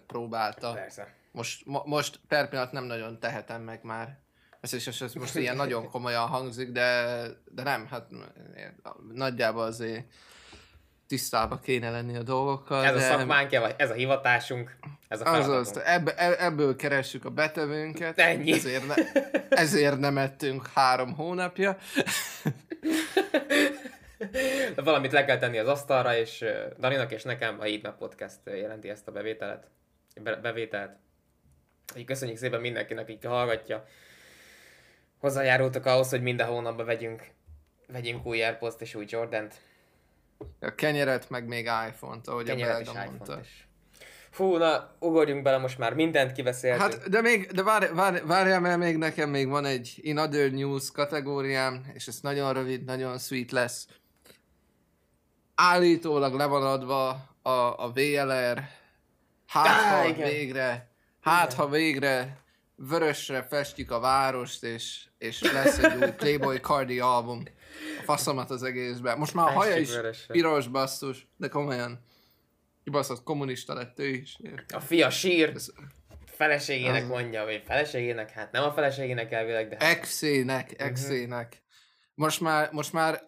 Próbálta. 0.07 0.73
Persze. 0.73 1.13
Most, 1.31 1.65
mo, 1.65 1.81
most 1.85 2.19
per 2.27 2.49
pillanat 2.49 2.71
nem 2.71 2.83
nagyon 2.83 3.19
tehetem 3.19 3.61
meg 3.61 3.83
már. 3.83 4.17
Ez 4.61 4.73
is 4.73 4.87
ez 4.87 5.13
most 5.13 5.35
ilyen 5.35 5.55
nagyon 5.55 5.89
komolyan 5.89 6.27
hangzik, 6.27 6.71
de, 6.71 7.21
de 7.45 7.63
nem, 7.63 7.87
hát 7.87 8.07
nagyjából 9.13 9.63
azért 9.63 10.05
tisztába 11.09 11.59
kéne 11.59 11.89
lenni 11.89 12.15
a 12.15 12.23
dolgokkal. 12.23 12.85
Ez 12.85 12.93
de... 12.93 12.97
a 12.97 13.17
szakmánk, 13.17 13.53
ez 13.77 13.89
a 13.89 13.93
hivatásunk, 13.93 14.75
ez 15.07 15.21
a 15.21 15.33
Azaz, 15.33 15.77
ebb, 15.77 16.13
ebből 16.17 16.75
keressük 16.75 17.25
a 17.25 17.29
betevőnket. 17.29 18.19
Ennyi. 18.19 18.51
Ezért, 18.51 18.87
ne, 18.87 18.93
ezért 19.49 19.99
nem 19.99 20.17
ettünk 20.17 20.67
három 20.73 21.15
hónapja. 21.15 21.77
De 24.75 24.81
valamit 24.91 25.11
le 25.11 25.25
kell 25.25 25.37
tenni 25.37 25.57
az 25.57 25.67
asztalra, 25.67 26.17
és 26.17 26.45
Daninak 26.79 27.11
és 27.11 27.23
nekem 27.23 27.59
a 27.59 27.63
Heatmap 27.63 27.97
Podcast 27.97 28.39
jelenti 28.45 28.89
ezt 28.89 29.07
a 29.07 29.11
bevételet. 29.11 29.67
Be- 30.23 30.35
bevételt. 30.35 30.97
Így 31.95 32.05
köszönjük 32.05 32.37
szépen 32.37 32.61
mindenkinek, 32.61 33.09
aki 33.09 33.27
hallgatja. 33.27 33.85
Hozzájárultak 35.17 35.85
ahhoz, 35.85 36.09
hogy 36.09 36.21
minden 36.21 36.47
hónapban 36.47 36.85
vegyünk, 36.85 37.27
vegyünk 37.87 38.25
új 38.25 38.43
airpods 38.43 38.75
és 38.79 38.95
új 38.95 39.05
Jordant. 39.07 39.55
A 40.59 40.75
kenyeret, 40.75 41.29
meg 41.29 41.47
még 41.47 41.69
iPhone-t, 41.87 42.27
ahogy 42.27 42.45
kenyeret 42.45 42.87
a 42.87 42.91
Belga 42.91 43.09
mondta. 43.09 43.39
Is. 43.39 43.67
Fú, 44.29 44.55
na, 44.55 44.95
ugorjunk 44.99 45.43
bele, 45.43 45.57
most 45.57 45.77
már 45.77 45.93
mindent 45.93 46.31
kiveszéltünk. 46.31 46.91
Hát, 46.91 47.09
de 47.09 47.21
még, 47.21 47.51
de 47.51 47.63
várj, 47.63 47.85
várj, 47.93 48.19
várjál, 48.25 48.59
mert 48.59 48.77
még 48.77 48.97
nekem 48.97 49.29
még 49.29 49.47
van 49.47 49.65
egy 49.65 49.93
In 50.01 50.17
Other 50.17 50.51
News 50.51 50.91
kategóriám, 50.91 51.91
és 51.93 52.07
ez 52.07 52.19
nagyon 52.21 52.53
rövid, 52.53 52.83
nagyon 52.83 53.17
sweet 53.17 53.51
lesz. 53.51 53.87
Állítólag 55.55 56.33
le 56.33 56.45
van 56.45 56.63
adva 56.63 57.09
a, 57.41 57.83
a 57.83 57.91
VLR, 57.93 58.63
hát 59.47 59.67
ha 59.67 60.07
igen. 60.07 60.29
végre, 60.29 60.91
hát 61.21 61.53
igen. 61.53 61.65
ha 61.65 61.69
végre 61.69 62.37
vörösre 62.75 63.43
festjük 63.49 63.91
a 63.91 63.99
várost, 63.99 64.63
és, 64.63 65.05
és 65.17 65.41
lesz 65.41 65.77
egy 65.77 66.03
új 66.03 66.11
Playboy 66.11 66.57
Cardi 66.57 66.99
album. 66.99 67.43
A 67.99 68.03
faszomat 68.03 68.49
az 68.49 68.63
egészben. 68.63 69.17
Most 69.17 69.33
már 69.33 69.47
a 69.47 69.51
haja 69.51 69.77
is 69.77 69.89
piros 70.27 70.67
basszus, 70.67 71.27
de 71.37 71.47
komolyan. 71.47 71.99
Kibaszott 72.83 73.23
kommunista 73.23 73.73
lett 73.73 73.99
ő 73.99 74.07
is. 74.07 74.37
A 74.73 74.79
fia 74.79 75.09
sír. 75.09 75.51
Ez... 75.55 75.71
Feleségének 76.25 77.01
az... 77.01 77.07
mondja, 77.07 77.43
vagy 77.43 77.63
feleségének, 77.65 78.31
hát 78.31 78.51
nem 78.51 78.63
a 78.63 78.71
feleségének 78.71 79.31
elvileg, 79.31 79.69
de... 79.69 79.77
Hát... 79.79 79.97
Exének, 79.97 80.71
mhm. 80.71 80.87
exének. 80.87 81.47
Uh-huh. 81.47 81.67
Most 82.13 82.41
már, 82.41 82.69
most 82.71 82.93
már 82.93 83.21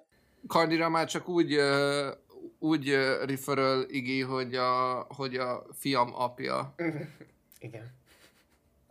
Kardira 0.47 0.89
már 0.89 1.07
csak 1.07 1.27
úgy, 1.27 1.57
uh, 1.57 2.07
úgy 2.59 2.89
uh, 2.89 3.25
referral 3.25 3.85
Igi, 3.87 4.21
hogy 4.21 4.55
a, 4.55 5.05
hogy 5.09 5.35
a 5.35 5.65
fiam 5.73 6.15
apja. 6.15 6.75
Igen. 7.59 7.99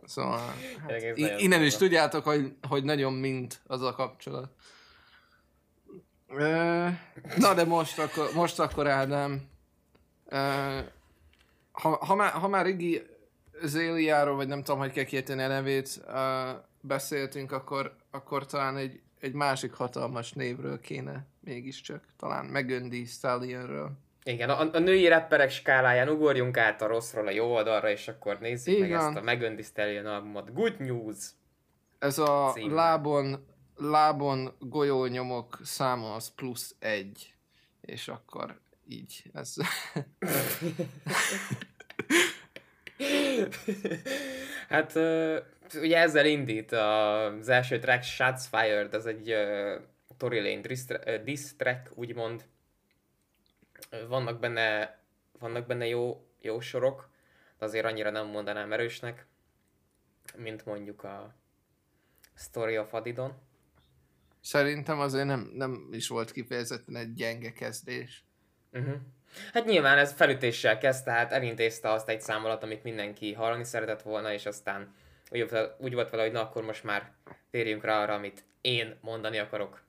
Szóval, 0.03 0.53
hát, 0.87 1.17
innen 1.17 1.63
is 1.63 1.75
tudjátok, 1.75 2.23
hogy, 2.23 2.53
hogy 2.67 2.83
nagyon 2.83 3.13
mint 3.13 3.61
az 3.67 3.81
a 3.81 3.93
kapcsolat. 3.93 4.51
Na 7.37 7.53
de 7.53 7.65
most 7.65 7.99
akkor, 7.99 8.29
most 8.33 8.59
akkor 8.59 8.87
Ádám, 8.87 9.41
ha, 11.71 12.05
ha, 12.05 12.15
már, 12.15 12.31
ha 12.31 12.47
már 12.47 12.65
Iggy 12.65 13.09
Zéliáról, 13.63 14.35
vagy 14.35 14.47
nem 14.47 14.63
tudom, 14.63 14.79
hogy 14.79 14.91
kell 14.91 15.03
kiejteni 15.03 15.43
a 15.43 15.47
nevét, 15.47 16.01
beszéltünk, 16.81 17.51
akkor, 17.51 17.95
akkor 18.11 18.45
talán 18.45 18.77
egy, 18.77 19.01
egy 19.19 19.33
másik 19.33 19.73
hatalmas 19.73 20.31
névről 20.31 20.79
kéne 20.79 21.25
mégiscsak, 21.39 22.03
talán 22.17 22.45
Megöndi 22.45 23.05
Stallionről. 23.05 23.91
Igen, 24.23 24.49
a, 24.49 24.69
a 24.73 24.79
női 24.79 25.07
rapperek 25.07 25.49
skáláján 25.49 26.09
ugorjunk 26.09 26.57
át 26.57 26.81
a 26.81 26.87
rosszról 26.87 27.27
a 27.27 27.31
jó 27.31 27.53
oldalra, 27.53 27.89
és 27.89 28.07
akkor 28.07 28.37
nézzük 28.39 28.73
Igen. 28.73 28.89
meg 28.89 28.99
ezt 28.99 29.15
a 29.15 29.21
Megöndi 29.21 29.61
Stallion 29.61 30.05
albumot. 30.05 30.53
Good 30.53 30.79
News! 30.79 31.29
Ez 31.99 32.17
a 32.17 32.51
címmel. 32.53 32.75
lábon, 32.75 33.45
lábon 33.81 34.55
golyónyomok 34.59 35.59
száma 35.63 36.13
az 36.13 36.33
plusz 36.35 36.75
egy, 36.79 37.33
és 37.81 38.07
akkor 38.07 38.59
így 38.87 39.23
ez... 39.33 39.55
hát 44.69 44.95
ugye 45.75 45.97
ezzel 45.97 46.25
indít 46.25 46.71
az 46.71 47.49
első 47.49 47.79
track 47.79 48.03
Shots 48.03 48.41
Fired, 48.41 48.93
ez 48.93 49.05
egy 49.05 49.31
uh, 49.31 49.81
Tory 50.17 50.41
Lane 50.41 50.61
diss 51.23 51.55
track, 51.57 51.91
úgymond. 51.93 52.45
Vannak 54.07 54.39
benne, 54.39 54.99
vannak 55.39 55.65
benne 55.65 55.85
jó, 55.85 56.27
jó 56.41 56.59
sorok, 56.59 57.09
de 57.57 57.65
azért 57.65 57.85
annyira 57.85 58.09
nem 58.09 58.27
mondanám 58.27 58.73
erősnek, 58.73 59.25
mint 60.35 60.65
mondjuk 60.65 61.03
a 61.03 61.35
Story 62.35 62.77
of 62.77 62.93
Adidon. 62.93 63.49
Szerintem 64.41 64.99
azért 64.99 65.25
nem, 65.25 65.51
nem 65.53 65.87
is 65.91 66.07
volt 66.07 66.31
kifejezetten 66.31 66.95
egy 66.95 67.13
gyenge 67.13 67.51
kezdés. 67.51 68.25
Uh-huh. 68.71 68.95
Hát 69.53 69.65
nyilván 69.65 69.97
ez 69.97 70.13
felütéssel 70.13 70.77
kezd, 70.77 71.03
tehát 71.03 71.31
elintézte 71.31 71.89
azt 71.89 72.09
egy 72.09 72.21
szám 72.21 72.45
alatt, 72.45 72.63
amit 72.63 72.83
mindenki 72.83 73.33
hallani 73.33 73.63
szeretett 73.63 74.01
volna, 74.01 74.33
és 74.33 74.45
aztán 74.45 74.93
úgy, 75.29 75.49
úgy 75.77 75.93
volt 75.93 76.09
vele, 76.09 76.23
hogy 76.23 76.31
na 76.31 76.41
akkor 76.41 76.63
most 76.63 76.83
már 76.83 77.11
térjünk 77.51 77.83
rá 77.83 78.01
arra, 78.01 78.13
amit 78.13 78.43
én 78.61 78.97
mondani 79.01 79.37
akarok. 79.37 79.81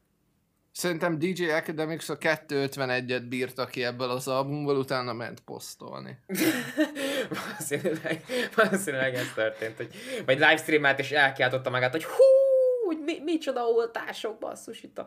Szerintem 0.73 1.19
DJ 1.19 1.51
Academics 1.51 2.09
a 2.09 2.19
251-et 2.19 3.23
bírta 3.29 3.67
ki 3.67 3.85
ebből 3.85 4.11
az 4.11 4.29
albumból, 4.29 4.77
utána 4.77 5.13
ment 5.13 5.41
posztolni. 5.41 6.19
valószínűleg, 7.47 8.25
valószínűleg 8.55 9.15
ez 9.15 9.33
történt, 9.35 9.77
hogy 9.77 9.95
vagy 10.27 10.39
livestreamát 10.39 10.99
és 10.99 11.11
elkiáltotta 11.11 11.71
magát, 11.71 11.91
hogy 11.91 12.05
hú, 12.05 12.42
hogy 12.85 12.99
mi, 12.99 13.19
micsoda 13.19 13.63
oltások, 13.65 14.39
basszus, 14.39 14.83
itt 14.83 14.99
a, 14.99 15.07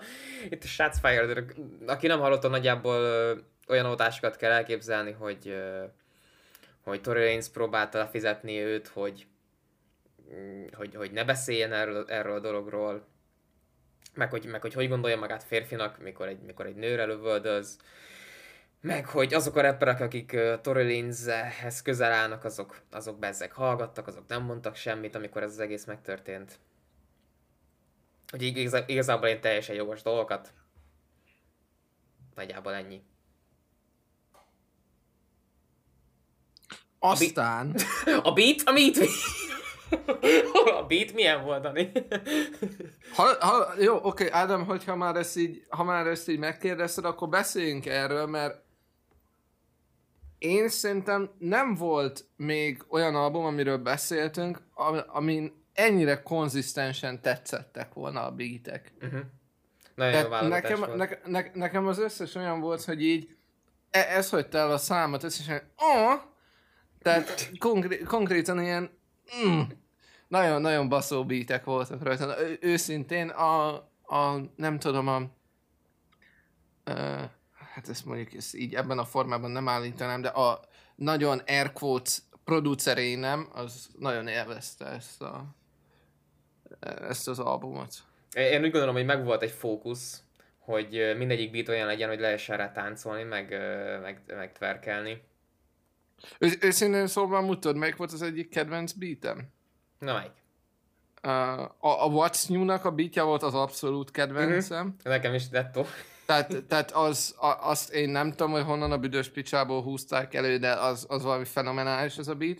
itt 0.49 0.63
a 0.63 0.67
Shots 0.67 0.97
Fired, 1.01 1.45
aki 1.85 2.07
nem 2.07 2.19
hallotta, 2.19 2.47
nagyjából 2.47 2.95
ö, 2.95 3.35
olyan 3.67 3.85
oltásokat 3.85 4.35
kell 4.35 4.51
elképzelni, 4.51 5.11
hogy 5.11 5.47
ö, 5.47 5.83
hogy 6.85 7.01
Tory 7.01 7.25
Lanez 7.25 7.51
próbálta 7.51 7.97
lefizetni 7.97 8.59
őt, 8.59 8.87
hogy, 8.87 9.27
mm, 10.33 10.65
hogy, 10.73 10.95
hogy 10.95 11.11
ne 11.11 11.23
beszéljen 11.23 11.73
erről, 11.73 12.05
erről 12.07 12.35
a 12.35 12.39
dologról, 12.39 13.07
meg 14.13 14.29
hogy, 14.29 14.45
meg 14.45 14.61
hogy 14.61 14.73
hogy 14.73 14.89
gondolja 14.89 15.17
magát 15.17 15.43
férfinak, 15.43 15.99
mikor 15.99 16.27
egy, 16.27 16.39
mikor 16.39 16.65
egy 16.65 16.75
nőre 16.75 17.05
lövöldöz, 17.05 17.77
meg 18.81 19.05
hogy 19.05 19.33
azok 19.33 19.55
a 19.55 19.61
rapperek, 19.61 19.99
akik 19.99 20.31
uh, 20.33 20.61
Tory 20.61 20.95
Lanezhez 20.95 21.81
közel 21.81 22.11
állnak, 22.11 22.43
azok, 22.43 22.81
azok 22.91 23.19
bezzek 23.19 23.51
hallgattak, 23.51 24.07
azok 24.07 24.27
nem 24.27 24.43
mondtak 24.43 24.75
semmit, 24.75 25.15
amikor 25.15 25.43
ez 25.43 25.51
az 25.51 25.59
egész 25.59 25.85
megtörtént. 25.85 26.59
Hogy 28.31 28.41
igaz, 28.41 28.83
igazából 28.85 29.27
én 29.27 29.41
teljesen 29.41 29.75
jogos 29.75 30.01
dolgokat. 30.01 30.53
Nagyjából 32.35 32.73
ennyi. 32.73 33.03
Aztán... 36.99 37.75
A 38.23 38.33
beat? 38.33 38.61
A 38.65 38.73
beat? 38.73 38.97
a 40.79 40.85
beat 40.85 41.13
milyen 41.13 41.43
volt, 41.43 41.61
Dani? 41.61 41.91
ha, 43.15 43.45
ha, 43.45 43.73
jó, 43.79 43.95
oké, 43.95 44.07
okay, 44.07 44.29
Ádám, 44.29 44.65
hogyha 44.65 44.95
már 44.95 45.15
ezt 45.15 45.37
így, 45.37 45.65
ha 45.69 45.83
már 45.83 46.07
ezt 46.07 46.29
így 46.29 46.39
megkérdezted, 46.39 47.05
akkor 47.05 47.29
beszéljünk 47.29 47.85
erről, 47.85 48.25
mert 48.25 48.63
én 50.37 50.69
szerintem 50.69 51.29
nem 51.37 51.73
volt 51.75 52.25
még 52.35 52.85
olyan 52.87 53.15
album, 53.15 53.45
amiről 53.45 53.77
beszéltünk, 53.77 54.61
amin 55.07 55.64
ennyire 55.75 56.21
konzisztensen 56.21 57.21
tetszettek 57.21 57.93
volna 57.93 58.25
a 58.25 58.31
beatek. 58.31 58.93
Uh-huh. 59.01 59.19
Nagyon 59.95 60.41
jó 60.41 60.47
nekem, 60.47 60.85
ne, 60.95 61.07
ne, 61.25 61.43
nekem 61.53 61.87
az 61.87 61.99
összes 61.99 62.35
olyan 62.35 62.59
volt, 62.59 62.83
hogy 62.83 63.03
így 63.03 63.35
e, 63.89 63.99
ez 63.99 64.29
hagyta 64.29 64.57
el 64.57 64.71
a 64.71 64.77
számot, 64.77 65.23
összesen 65.23 65.61
oh! 65.77 66.13
tehát 67.01 67.51
konkré, 67.59 67.97
konkrétan 67.97 68.61
ilyen 68.61 68.89
mm, 69.45 69.61
nagyon, 70.27 70.61
nagyon 70.61 70.89
baszó 70.89 71.25
beatek 71.25 71.63
voltak 71.63 72.03
rajta. 72.03 72.41
Ő, 72.41 72.57
őszintén 72.61 73.29
a, 73.29 73.73
a, 74.01 74.37
nem 74.55 74.79
tudom, 74.79 75.07
a, 75.07 75.17
uh, 76.91 77.29
hát 77.53 77.89
ezt 77.89 78.05
mondjuk 78.05 78.33
ezt 78.33 78.55
így 78.55 78.75
ebben 78.75 78.97
a 78.97 79.05
formában 79.05 79.51
nem 79.51 79.67
állítanám, 79.67 80.21
de 80.21 80.27
a 80.27 80.59
nagyon 80.95 81.41
air 81.47 81.73
quotes 81.73 82.21
producerénem, 82.43 83.49
az 83.53 83.89
nagyon 83.99 84.27
élvezte 84.27 84.85
ezt, 84.85 85.21
a, 85.21 85.55
ezt 86.79 87.27
az 87.27 87.39
albumot. 87.39 87.93
Én 88.33 88.61
úgy 88.61 88.71
gondolom, 88.71 88.95
hogy 88.95 89.05
megvolt 89.05 89.41
egy 89.41 89.51
fókusz, 89.51 90.23
hogy 90.59 91.13
mindegyik 91.17 91.51
beat 91.51 91.69
olyan 91.69 91.87
legyen, 91.87 92.09
hogy 92.09 92.19
lehessen 92.19 92.57
rá 92.57 92.71
táncolni, 92.71 93.23
meg, 93.23 93.49
meg, 94.01 94.21
meg 94.27 94.51
tverkelni. 94.51 95.21
Ő, 96.39 96.49
őszintén 96.59 97.07
szóval 97.07 97.41
mutatod, 97.41 97.75
melyik 97.75 97.95
volt 97.95 98.11
az 98.11 98.21
egyik 98.21 98.49
kedvenc 98.49 98.91
beatem? 98.91 99.47
Na, 99.99 100.13
melyik? 100.13 100.31
Uh, 101.23 101.61
a, 101.61 102.05
a 102.05 102.09
What's 102.09 102.49
New-nak 102.49 102.85
a 102.85 102.91
beatja 102.91 103.25
volt 103.25 103.43
az 103.43 103.53
abszolút 103.53 104.11
kedvencem. 104.11 104.85
Uh-huh. 104.85 105.13
Nekem 105.13 105.33
is 105.33 105.49
dettó. 105.49 105.85
Tehát, 106.25 106.63
tehát 106.63 106.91
az, 106.91 107.35
a, 107.37 107.69
azt 107.69 107.93
én 107.93 108.09
nem 108.09 108.29
tudom, 108.29 108.51
hogy 108.51 108.63
honnan 108.63 108.91
a 108.91 108.97
büdös 108.97 109.29
picsából 109.29 109.81
húzták 109.81 110.33
elő, 110.33 110.57
de 110.57 110.71
az, 110.71 111.05
az 111.09 111.23
valami 111.23 111.45
fenomenális 111.45 112.17
ez 112.17 112.27
a 112.27 112.35
beat. 112.35 112.57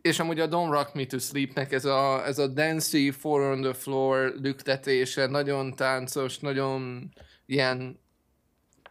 És 0.00 0.18
amúgy 0.18 0.40
a 0.40 0.48
Don't 0.48 0.70
Rock 0.70 0.94
Me 0.94 1.06
to 1.06 1.18
Sleep-nek 1.18 1.72
ez 1.72 1.84
a, 1.84 2.26
ez 2.26 2.38
a 2.38 2.46
dancey 2.46 3.10
four 3.10 3.40
on 3.40 3.62
the 3.62 3.72
floor 3.72 4.34
lüktetése, 4.36 5.26
nagyon 5.26 5.74
táncos, 5.74 6.38
nagyon 6.38 7.10
ilyen, 7.46 8.00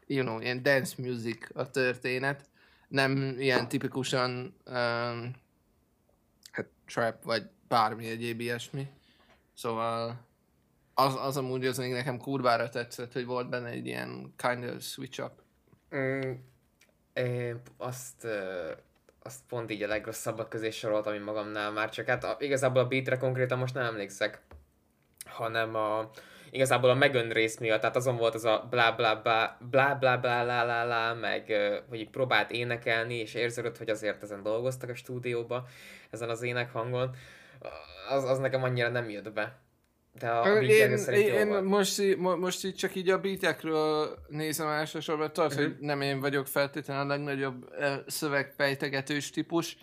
you 0.07 0.23
know, 0.23 0.39
ilyen 0.39 0.63
dance 0.63 0.93
music 0.97 1.47
a 1.53 1.69
történet. 1.69 2.49
Nem 2.87 3.35
ilyen 3.39 3.67
tipikusan 3.67 4.55
um, 4.65 5.35
hát 6.51 6.67
trap, 6.85 7.23
vagy 7.23 7.49
bármi 7.67 8.07
egyéb 8.07 8.39
ilyesmi. 8.39 8.87
Szóval 9.53 10.25
az, 10.93 11.15
az 11.15 11.37
amúgy 11.37 11.65
az 11.65 11.77
még 11.77 11.91
nekem 11.91 12.17
kurvára 12.17 12.69
tetszett, 12.69 13.13
hogy 13.13 13.25
volt 13.25 13.49
benne 13.49 13.69
egy 13.69 13.85
ilyen 13.85 14.33
kind 14.35 14.63
of 14.63 14.83
switch 14.83 15.23
up. 15.23 15.31
Mm, 15.95 16.31
én 17.13 17.61
azt, 17.77 18.27
azt 19.27 19.39
pont 19.49 19.71
így 19.71 19.83
a 19.83 19.87
legrosszabbak 19.87 20.49
közé 20.49 20.69
soroltam 20.69 21.13
én 21.13 21.21
magamnál 21.21 21.71
már, 21.71 21.89
csak 21.89 22.07
hát 22.07 22.23
a, 22.23 22.35
igazából 22.39 22.81
a 22.81 22.87
beatre 22.87 23.17
konkrétan 23.17 23.57
most 23.57 23.73
nem 23.73 23.85
emlékszek, 23.85 24.41
hanem 25.25 25.75
a, 25.75 26.09
igazából 26.51 26.89
a 26.89 26.93
megön 26.93 27.29
rész 27.29 27.57
miatt, 27.57 27.79
tehát 27.81 27.95
azon 27.95 28.17
volt 28.17 28.33
az 28.33 28.45
a 28.45 28.67
blá 28.69 28.91
blá 28.91 29.15
blá 29.15 29.57
blá 29.69 29.93
blá 29.93 30.17
blá 30.17 30.43
blá 30.43 30.85
blá, 30.85 31.13
meg 31.13 31.53
hogy 31.89 31.99
így 31.99 32.09
próbált 32.09 32.51
énekelni, 32.51 33.15
és 33.15 33.33
érződött, 33.33 33.77
hogy 33.77 33.89
azért 33.89 34.23
ezen 34.23 34.43
dolgoztak 34.43 34.89
a 34.89 34.95
stúdióba, 34.95 35.67
ezen 36.09 36.29
az 36.29 36.41
ének 36.41 36.71
hangon, 36.71 37.15
az, 38.09 38.23
az 38.23 38.37
nekem 38.37 38.63
annyira 38.63 38.89
nem 38.89 39.09
jött 39.09 39.31
be. 39.31 39.55
De 40.19 40.29
a 40.29 40.61
én, 40.61 40.97
én, 41.07 41.33
én 41.33 41.47
most, 41.47 41.99
így, 41.99 42.17
most 42.17 42.65
így 42.65 42.75
csak 42.75 42.95
így 42.95 43.09
a 43.09 43.19
beatekről 43.19 44.17
nézem 44.27 44.67
elsősorban, 44.67 45.33
tudod, 45.33 45.51
uh-huh. 45.51 45.65
hogy 45.65 45.75
mhm. 45.75 45.85
nem 45.85 46.01
én 46.01 46.19
vagyok 46.19 46.47
feltétlenül 46.47 47.03
a 47.03 47.07
legnagyobb 47.07 47.69
szövegfejtegetős 48.07 49.29
típus, 49.29 49.77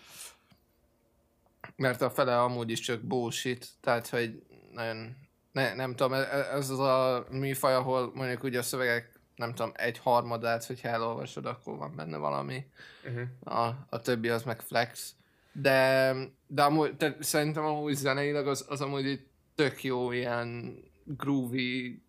mert 1.76 2.02
a 2.02 2.10
fele 2.10 2.40
amúgy 2.40 2.70
is 2.70 2.80
csak 2.80 3.00
bullshit, 3.00 3.68
tehát 3.80 4.08
hogy 4.08 4.42
nagyon 4.72 5.16
ne, 5.52 5.74
nem 5.74 5.94
tudom, 5.94 6.12
e, 6.12 6.16
e, 6.16 6.56
ez 6.56 6.70
az 6.70 6.78
a 6.78 7.26
műfaj, 7.30 7.74
ahol 7.74 8.10
mondjuk 8.14 8.42
ugye 8.42 8.58
a 8.58 8.62
szövegek 8.62 9.12
nem 9.36 9.54
tudom, 9.54 9.72
egy 9.74 9.98
harmadát, 9.98 10.64
hogyha 10.64 10.88
elolvasod, 10.88 11.46
akkor 11.46 11.76
van 11.76 11.96
benne 11.96 12.16
valami. 12.16 12.66
Uh-huh. 13.04 13.58
A, 13.58 13.86
a 13.88 14.00
többi 14.00 14.28
az 14.28 14.42
meg 14.42 14.60
flex. 14.60 15.14
De, 15.52 16.14
de 16.46 16.62
amúgy, 16.62 16.96
te, 16.96 17.16
szerintem 17.20 17.64
amúgy 17.64 17.94
zeneileg 17.94 18.46
az, 18.46 18.64
az 18.68 18.80
amúgy 18.80 19.06
egy 19.06 19.26
tök 19.54 19.82
jó 19.82 20.12
ilyen 20.12 20.78
groovy 21.04 22.02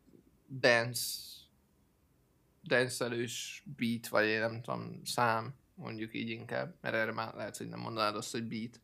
dance 0.59 1.33
dancelős 2.63 3.63
beat, 3.77 4.07
vagy 4.07 4.25
én 4.25 4.39
nem 4.39 4.61
tudom, 4.61 5.01
szám, 5.03 5.53
mondjuk 5.73 6.13
így 6.13 6.29
inkább, 6.29 6.75
mert 6.81 6.95
erre 6.95 7.11
már 7.11 7.33
lehet, 7.33 7.57
hogy 7.57 7.67
nem 7.67 7.79
mondanád 7.79 8.15
azt, 8.15 8.31
hogy 8.31 8.43
beat. 8.43 8.79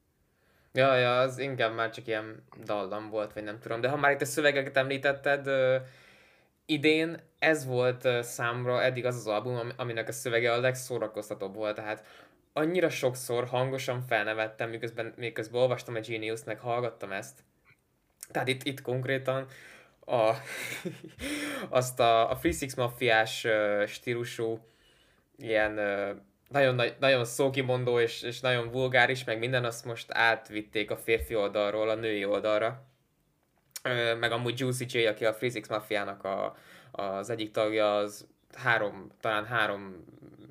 Ja, 0.73 0.95
ja, 0.95 1.19
az 1.19 1.37
inkább 1.37 1.75
már 1.75 1.89
csak 1.89 2.07
ilyen 2.07 2.43
dallam 2.63 3.09
volt, 3.09 3.33
vagy 3.33 3.43
nem 3.43 3.59
tudom. 3.59 3.81
De 3.81 3.89
ha 3.89 3.97
már 3.97 4.11
itt 4.11 4.21
a 4.21 4.25
szövegeket 4.25 4.77
említetted, 4.77 5.47
uh, 5.47 5.87
idén 6.65 7.19
ez 7.39 7.65
volt 7.65 8.23
számra 8.23 8.81
eddig 8.81 9.05
az 9.05 9.15
az 9.15 9.27
album, 9.27 9.71
aminek 9.75 10.07
a 10.07 10.11
szövege 10.11 10.53
a 10.53 10.59
legszórakoztatóbb 10.59 11.55
volt, 11.55 11.75
tehát 11.75 12.05
annyira 12.53 12.89
sokszor 12.89 13.47
hangosan 13.47 14.01
felnevettem, 14.01 14.69
miközben, 14.69 15.13
miközben 15.17 15.61
olvastam 15.61 15.95
a 15.95 15.99
Genius-nek, 15.99 16.59
hallgattam 16.59 17.11
ezt. 17.11 17.43
Tehát 18.31 18.47
itt, 18.47 18.63
itt 18.63 18.81
konkrétan 18.81 19.47
a, 20.05 20.33
azt 21.69 21.99
a, 21.99 22.31
a 22.31 22.35
Free 22.35 22.51
Six 22.51 22.75
Mafiás 22.75 23.47
stílusú 23.87 24.59
ilyen 25.37 25.79
nagyon, 26.49 26.81
nagyon 26.99 27.25
szókimondó 27.25 27.99
és, 27.99 28.21
és 28.21 28.39
nagyon 28.39 28.71
vulgáris, 28.71 29.23
meg 29.23 29.39
minden, 29.39 29.65
azt 29.65 29.85
most 29.85 30.11
átvitték 30.11 30.91
a 30.91 30.97
férfi 30.97 31.35
oldalról 31.35 31.89
a 31.89 31.95
női 31.95 32.25
oldalra. 32.25 32.85
Meg 34.19 34.31
amúgy 34.31 34.59
Juicy 34.59 34.85
J, 34.89 35.05
aki 35.05 35.25
a 35.25 35.33
Free 35.33 35.49
Six 35.49 35.67
Mafiának 35.67 36.23
a, 36.23 36.55
az 36.91 37.29
egyik 37.29 37.51
tagja, 37.51 37.95
az 37.95 38.27
három, 38.53 39.11
talán 39.19 39.45
három 39.45 40.05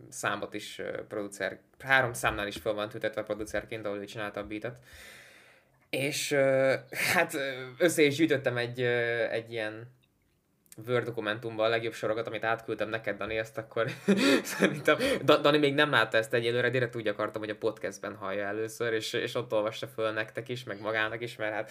számot 0.08 0.54
is 0.54 0.80
producer, 1.08 1.58
három 1.78 2.12
számnál 2.12 2.46
is 2.46 2.56
fel 2.56 2.72
van 2.72 2.88
tüntetve 2.88 3.22
producerként, 3.22 3.86
ahol 3.86 3.98
ő 3.98 4.04
csinálta 4.04 4.40
a 4.40 4.46
beatet. 4.46 4.78
És 5.90 6.32
hát 7.12 7.36
össze 7.78 8.02
is 8.02 8.16
gyűjtöttem 8.16 8.56
egy, 8.56 8.80
egy 9.30 9.52
ilyen 9.52 9.98
Word 10.86 11.04
dokumentumban 11.04 11.66
a 11.66 11.68
legjobb 11.68 11.92
sorokat, 11.92 12.26
amit 12.26 12.44
átküldtem 12.44 12.88
neked, 12.88 13.16
Dani, 13.16 13.36
ezt 13.36 13.58
akkor 13.58 13.90
szerintem, 14.42 14.96
Dani 15.24 15.58
még 15.58 15.74
nem 15.74 15.90
látta 15.90 16.16
ezt 16.16 16.34
egyelőre, 16.34 16.70
direkt 16.70 16.96
úgy 16.96 17.06
akartam, 17.06 17.40
hogy 17.40 17.50
a 17.50 17.56
podcastben 17.56 18.14
hallja 18.14 18.46
először, 18.46 18.92
és, 18.92 19.12
és 19.12 19.34
ott 19.34 19.52
olvassa 19.52 19.86
föl 19.86 20.10
nektek 20.12 20.48
is, 20.48 20.64
meg 20.64 20.80
magának 20.80 21.22
is, 21.22 21.36
mert 21.36 21.52
hát 21.52 21.70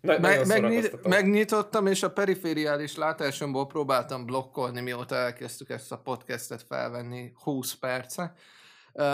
na, 0.00 0.18
Me- 0.18 0.46
megnyit- 0.46 1.06
megnyitottam, 1.06 1.86
és 1.86 2.02
a 2.02 2.10
perifériális 2.10 2.96
látásomból 2.96 3.66
próbáltam 3.66 4.26
blokkolni, 4.26 4.80
mióta 4.80 5.14
elkezdtük 5.14 5.70
ezt 5.70 5.92
a 5.92 5.98
podcastet 5.98 6.62
felvenni 6.68 7.32
20 7.42 7.74
perce. 7.74 8.34
Uh, 8.92 9.04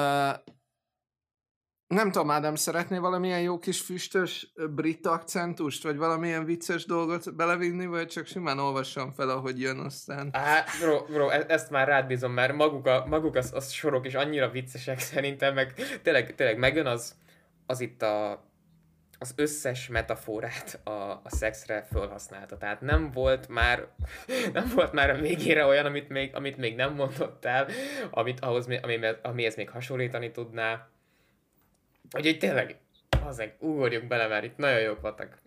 nem 1.91 2.11
tudom, 2.11 2.31
Ádám, 2.31 2.55
szeretné 2.55 2.99
valamilyen 2.99 3.41
jó 3.41 3.59
kis 3.59 3.81
füstös 3.81 4.53
brit 4.75 5.07
akcentust, 5.07 5.83
vagy 5.83 5.97
valamilyen 5.97 6.45
vicces 6.45 6.85
dolgot 6.85 7.35
belevinni, 7.35 7.87
vagy 7.87 8.07
csak 8.07 8.27
simán 8.27 8.59
olvassam 8.59 9.11
fel, 9.11 9.29
ahogy 9.29 9.61
jön 9.61 9.79
aztán? 9.79 10.29
Á, 10.33 10.65
bro, 10.81 11.05
bro, 11.05 11.29
e- 11.29 11.45
ezt 11.49 11.71
már 11.71 11.89
rád 11.89 12.07
bízom, 12.07 12.33
mert 12.33 12.53
maguk 12.53 12.87
a, 12.87 13.05
maguk 13.07 13.35
az, 13.35 13.53
az 13.55 13.71
sorok 13.71 14.07
is 14.07 14.15
annyira 14.15 14.51
viccesek 14.51 14.99
szerintem, 15.11 15.55
meg 15.55 15.75
tényleg, 16.03 16.35
tényleg 16.35 16.59
megjön 16.59 16.87
az, 16.87 17.15
az 17.67 17.81
itt 17.81 18.03
a, 18.03 18.45
az 19.19 19.33
összes 19.37 19.89
metaforát 19.89 20.81
a, 20.85 20.91
a 20.91 21.29
szexre 21.31 21.87
felhasználta. 21.93 22.57
Tehát 22.57 22.81
nem 22.81 23.11
volt 23.11 23.49
már, 23.49 23.87
nem 24.53 24.71
volt 24.75 24.93
már 24.93 25.11
a 25.11 25.21
végére 25.21 25.67
olyan, 25.67 25.87
amit 25.87 26.09
még, 26.09 26.35
amit 26.35 26.57
még 26.57 26.75
nem 26.75 26.95
mondott 26.95 27.45
el, 27.45 27.67
amit 28.11 28.41
ahhoz, 28.41 28.69
amihez, 28.83 29.17
amihez 29.23 29.57
még 29.57 29.71
hasonlítani 29.71 30.31
tudná 30.31 30.89
Úgyhogy 32.17 32.39
tényleg, 32.39 32.77
azek, 33.25 33.57
ugorjunk 33.59 34.09
bele, 34.09 34.27
mert 34.27 34.45
itt 34.45 34.57
nagyon 34.57 34.81
jók 34.81 35.01
voltak. 35.01 35.39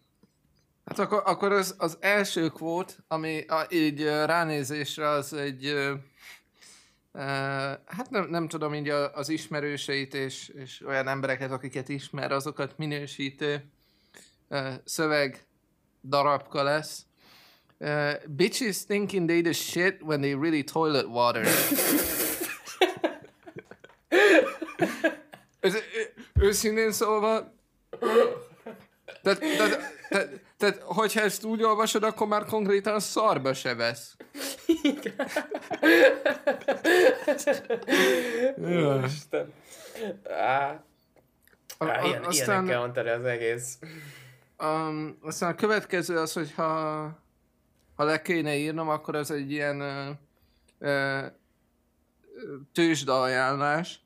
Hát 0.85 0.99
akkor, 0.99 1.21
akkor 1.25 1.51
az, 1.51 1.75
az 1.77 1.97
első 1.99 2.47
kvót, 2.47 2.97
ami 3.07 3.41
a, 3.41 3.67
így 3.69 4.03
ránézésre 4.03 5.07
az 5.07 5.33
egy, 5.33 5.65
uh, 7.11 7.21
hát 7.85 8.09
nem, 8.09 8.29
nem 8.29 8.47
tudom, 8.47 8.73
így 8.73 8.89
az 8.89 9.29
ismerőseit 9.29 10.13
és, 10.13 10.47
és 10.47 10.81
olyan 10.85 11.07
embereket, 11.07 11.51
akiket 11.51 11.89
ismer, 11.89 12.31
azokat 12.31 12.77
minősítő 12.77 13.65
uh, 14.49 14.73
szöveg 14.83 15.45
darabka 16.03 16.63
lesz. 16.63 17.05
Uh, 17.77 18.13
bitches 18.27 18.85
thinking 18.85 19.27
they 19.27 19.41
the 19.41 19.53
shit 19.53 20.01
when 20.01 20.21
they 20.21 20.33
really 20.33 20.63
toilet 20.63 21.05
water. 21.05 21.47
Ez, 25.63 25.77
őszintén 26.53 26.91
szólva, 26.91 27.53
tehát, 29.21 29.39
tehát, 29.39 29.79
tehát, 30.09 30.29
tehát, 30.57 30.81
hogyha 30.81 31.21
ezt 31.21 31.43
úgy 31.43 31.63
olvasod, 31.63 32.03
akkor 32.03 32.27
már 32.27 32.45
konkrétan 32.45 32.99
szarba 32.99 33.53
se 33.53 33.75
vesz. 33.75 34.15
Igen. 34.81 35.13
Isten. 39.05 39.53
Á, 40.29 40.83
á, 41.77 42.05
ilyen, 42.05 42.23
aztán, 42.23 42.63
ilyenekkel 42.63 42.79
van 42.79 43.07
az 43.07 43.25
egész. 43.25 43.77
Um, 44.59 45.17
aztán 45.21 45.51
a 45.51 45.55
következő 45.55 46.17
az, 46.17 46.33
hogy 46.33 46.53
ha, 46.55 47.01
ha 47.95 48.03
le 48.03 48.21
kéne 48.21 48.55
írnom, 48.55 48.89
akkor 48.89 49.15
az 49.15 49.31
egy 49.31 49.51
ilyen 49.51 49.81
uh, 49.81 51.29
uh, 52.75 53.09
ajánlás. 53.09 54.02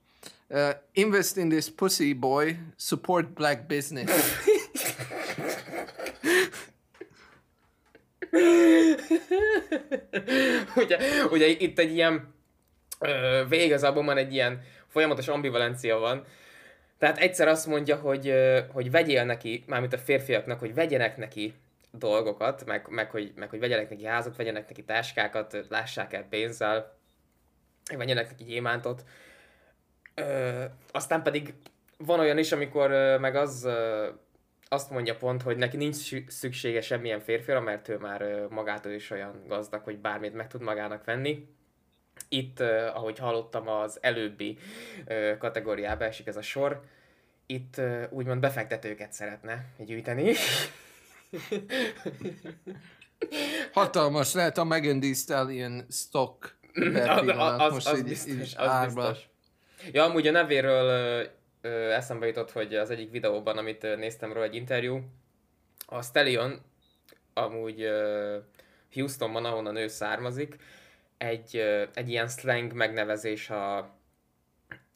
Uh, 0.49 0.71
invest 0.93 1.37
in 1.37 1.49
this 1.49 1.69
pussy 1.69 2.13
boy, 2.13 2.57
support 2.77 3.33
black 3.33 3.67
business. 3.67 4.07
ugye, 10.75 10.97
ugye 11.31 11.47
itt 11.47 11.79
egy 11.79 11.93
ilyen 11.93 12.33
végig 13.47 13.73
az 13.73 13.83
abban 13.83 14.17
egy 14.17 14.33
ilyen 14.33 14.61
folyamatos 14.87 15.27
ambivalencia 15.27 15.97
van. 15.97 16.25
Tehát 16.97 17.17
egyszer 17.17 17.47
azt 17.47 17.67
mondja, 17.67 17.95
hogy, 17.95 18.33
hogy 18.71 18.91
vegyél 18.91 19.23
neki, 19.23 19.63
mármint 19.67 19.93
a 19.93 19.97
férfiaknak, 19.97 20.59
hogy 20.59 20.73
vegyenek 20.73 21.17
neki 21.17 21.53
dolgokat, 21.91 22.65
meg, 22.65 22.87
meg, 22.89 23.11
hogy, 23.11 23.33
meg 23.35 23.49
hogy 23.49 23.59
vegyenek 23.59 23.89
neki 23.89 24.05
házat, 24.05 24.35
vegyenek 24.35 24.67
neki 24.67 24.83
táskákat, 24.83 25.65
lássák 25.69 26.13
el 26.13 26.25
pénzzel, 26.29 26.97
vegyenek 27.97 28.29
neki 28.29 28.43
gyémántot, 28.43 29.03
Ö, 30.21 30.63
aztán 30.91 31.23
pedig 31.23 31.53
van 31.97 32.19
olyan 32.19 32.37
is, 32.37 32.51
amikor 32.51 32.91
ö, 32.91 33.17
meg 33.17 33.35
az 33.35 33.63
ö, 33.63 34.07
azt 34.67 34.89
mondja 34.89 35.15
pont, 35.15 35.41
hogy 35.41 35.57
neki 35.57 35.77
nincs 35.77 36.27
szüksége 36.27 36.81
semmilyen 36.81 37.19
férfira, 37.19 37.61
mert 37.61 37.89
ő 37.89 37.97
már 37.97 38.21
ö, 38.21 38.45
magától 38.49 38.91
is 38.91 39.09
olyan 39.09 39.43
gazdag, 39.47 39.83
hogy 39.83 39.97
bármit 39.97 40.33
meg 40.33 40.47
tud 40.47 40.61
magának 40.61 41.03
venni. 41.03 41.47
Itt, 42.29 42.59
ö, 42.59 42.85
ahogy 42.85 43.19
hallottam, 43.19 43.67
az 43.67 43.97
előbbi 44.01 44.57
ö, 45.05 45.33
kategóriába 45.37 46.03
esik 46.03 46.27
ez 46.27 46.37
a 46.37 46.41
sor. 46.41 46.81
Itt 47.45 47.77
ö, 47.77 48.03
úgymond 48.09 48.39
befektetőket 48.39 49.13
szeretne 49.13 49.65
gyűjteni. 49.77 50.33
Hatalmas 53.73 54.33
lehet 54.33 54.57
a 54.57 54.63
Megan 54.63 54.99
Thee 54.99 55.13
Stallion 55.13 55.85
stock. 55.89 56.55
az, 57.07 57.27
az, 57.59 57.73
most 57.73 57.87
az, 57.87 57.97
így, 57.97 58.03
biztos, 58.03 58.33
így 58.33 58.53
az 58.57 58.93
biztos. 58.93 59.29
Ja, 59.91 60.03
amúgy 60.03 60.27
a 60.27 60.31
nevéről 60.31 60.87
ö, 60.87 61.23
ö, 61.67 61.91
eszembe 61.91 62.25
jutott, 62.25 62.51
hogy 62.51 62.75
az 62.75 62.89
egyik 62.89 63.11
videóban, 63.11 63.57
amit 63.57 63.81
néztem 63.81 64.33
róla 64.33 64.45
egy 64.45 64.55
interjú, 64.55 65.01
a 65.85 66.01
Stallion 66.01 66.61
amúgy 67.33 67.81
ö, 67.81 68.37
Houstonban, 68.93 69.45
ahonnan 69.45 69.75
ő 69.75 69.87
származik, 69.87 70.55
egy, 71.17 71.57
ö, 71.57 71.83
egy 71.93 72.09
ilyen 72.09 72.27
slang 72.27 72.73
megnevezés 72.73 73.49
a, 73.49 73.95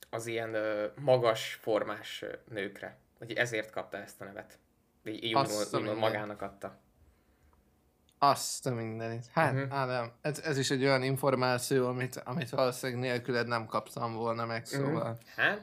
az 0.09 0.27
ilyen 0.27 0.53
ö, 0.53 0.85
magas 0.95 1.53
formás 1.61 2.25
nőkre. 2.49 2.97
Hogy 3.17 3.33
ezért 3.33 3.71
kapta 3.71 3.97
ezt 3.97 4.21
a 4.21 4.25
nevet. 4.25 4.57
Így, 5.05 5.23
így 5.23 5.35
úgymond, 5.73 5.97
magának 5.97 6.41
adta. 6.41 6.79
Azt 8.23 8.65
a 8.65 8.73
mindenit. 8.73 9.25
Hát, 9.33 9.53
uh-huh. 9.53 9.77
Ádám, 9.79 10.11
ez, 10.21 10.39
ez 10.39 10.57
is 10.57 10.69
egy 10.69 10.83
olyan 10.83 11.03
információ, 11.03 11.87
amit, 11.87 12.21
amit 12.25 12.49
valószínűleg 12.49 13.01
nélküled 13.01 13.47
nem 13.47 13.65
kaptam 13.65 14.13
volna 14.13 14.45
meg, 14.45 14.61
mhm. 14.61 14.83
szóval... 14.83 15.01
Uh-huh. 15.01 15.17
Hát? 15.35 15.61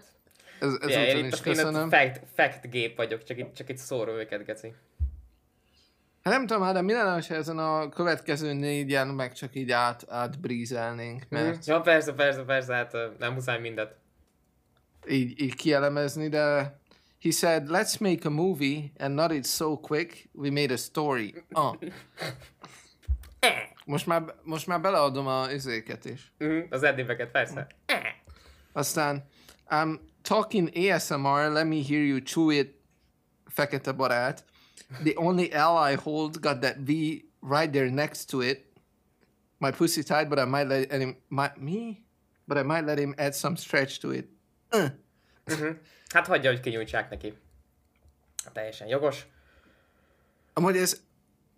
Ez, 0.60 0.72
ez 0.80 0.88
yeah, 0.88 1.08
én 1.08 1.24
is 1.24 1.40
köszönöm. 1.40 1.90
fact, 1.90 2.20
fact 2.34 2.70
gép 2.70 2.96
vagyok, 2.96 3.24
csak 3.24 3.38
itt, 3.38 3.54
csak 3.54 3.68
itt 3.68 3.76
szóró 3.76 4.12
őket, 4.12 4.44
geci. 4.44 4.74
Hát 6.22 6.34
nem 6.34 6.46
tudom, 6.46 6.72
de 6.72 6.82
mi 6.82 6.92
lenne, 6.92 7.22
ha 7.28 7.34
ezen 7.34 7.58
a 7.58 7.88
következő 7.88 8.52
négyen 8.52 9.08
meg 9.08 9.32
csak 9.32 9.54
így 9.54 9.70
át, 9.70 10.04
átbrízelnénk, 10.08 11.24
mhm. 11.28 11.42
mert... 11.42 11.66
Ja, 11.66 11.80
persze, 11.80 12.12
persze, 12.12 12.42
persze, 12.42 12.74
hát 12.74 12.96
nem 13.18 13.32
muszáj 13.32 13.60
mindet. 13.60 13.94
Így, 15.08 15.40
így 15.40 15.54
kielemezni, 15.54 16.28
de 16.28 16.76
He 17.20 17.32
said, 17.32 17.68
let's 17.68 18.00
make 18.00 18.24
a 18.24 18.30
movie 18.30 18.92
and 18.96 19.16
not 19.16 19.32
it 19.32 19.46
so 19.46 19.76
quick. 19.76 20.28
We 20.34 20.50
made 20.50 20.70
a 20.70 20.76
story. 20.76 21.34
Ah. 21.54 21.74
Most 23.86 24.06
már, 24.06 24.34
most 24.42 24.66
már 24.66 24.80
beleadom 24.80 25.26
a 25.26 25.50
izéket 25.52 26.04
is. 26.04 26.32
Mm, 26.38 26.60
az 26.70 26.82
eddimbeket, 26.82 27.30
persze. 27.30 27.66
Aztán, 28.72 29.24
I'm 29.70 30.00
talking 30.22 30.70
ASMR, 30.74 31.52
let 31.52 31.66
me 31.66 31.82
hear 31.82 32.02
you 32.02 32.20
chew 32.20 32.50
it, 32.50 32.74
fekete 33.46 33.92
barát. 33.92 34.44
The 35.02 35.12
only 35.14 35.52
L 35.52 35.92
I 35.92 35.94
hold 35.94 36.40
got 36.40 36.60
that 36.60 36.76
V 36.76 37.24
right 37.40 37.72
there 37.72 37.90
next 37.90 38.28
to 38.30 38.42
it. 38.42 38.66
My 39.58 39.70
pussy 39.70 40.02
tight, 40.02 40.28
but 40.28 40.38
I 40.38 40.44
might 40.44 40.68
let 40.68 40.90
him, 40.92 41.16
my, 41.28 41.50
me? 41.56 42.04
But 42.46 42.58
I 42.58 42.62
might 42.62 42.84
let 42.84 42.98
him 42.98 43.14
add 43.16 43.34
some 43.34 43.56
stretch 43.56 43.98
to 44.00 44.10
it. 44.10 44.28
Uh. 44.72 44.90
Mm-hmm. 45.46 45.78
Hát 46.14 46.26
hagyja, 46.26 46.50
hogy 46.50 46.60
kinyújtsák 46.60 47.10
neki. 47.10 47.38
Teljesen 48.52 48.88
jogos. 48.88 49.26
Amúgy 50.52 50.76
ez 50.76 51.06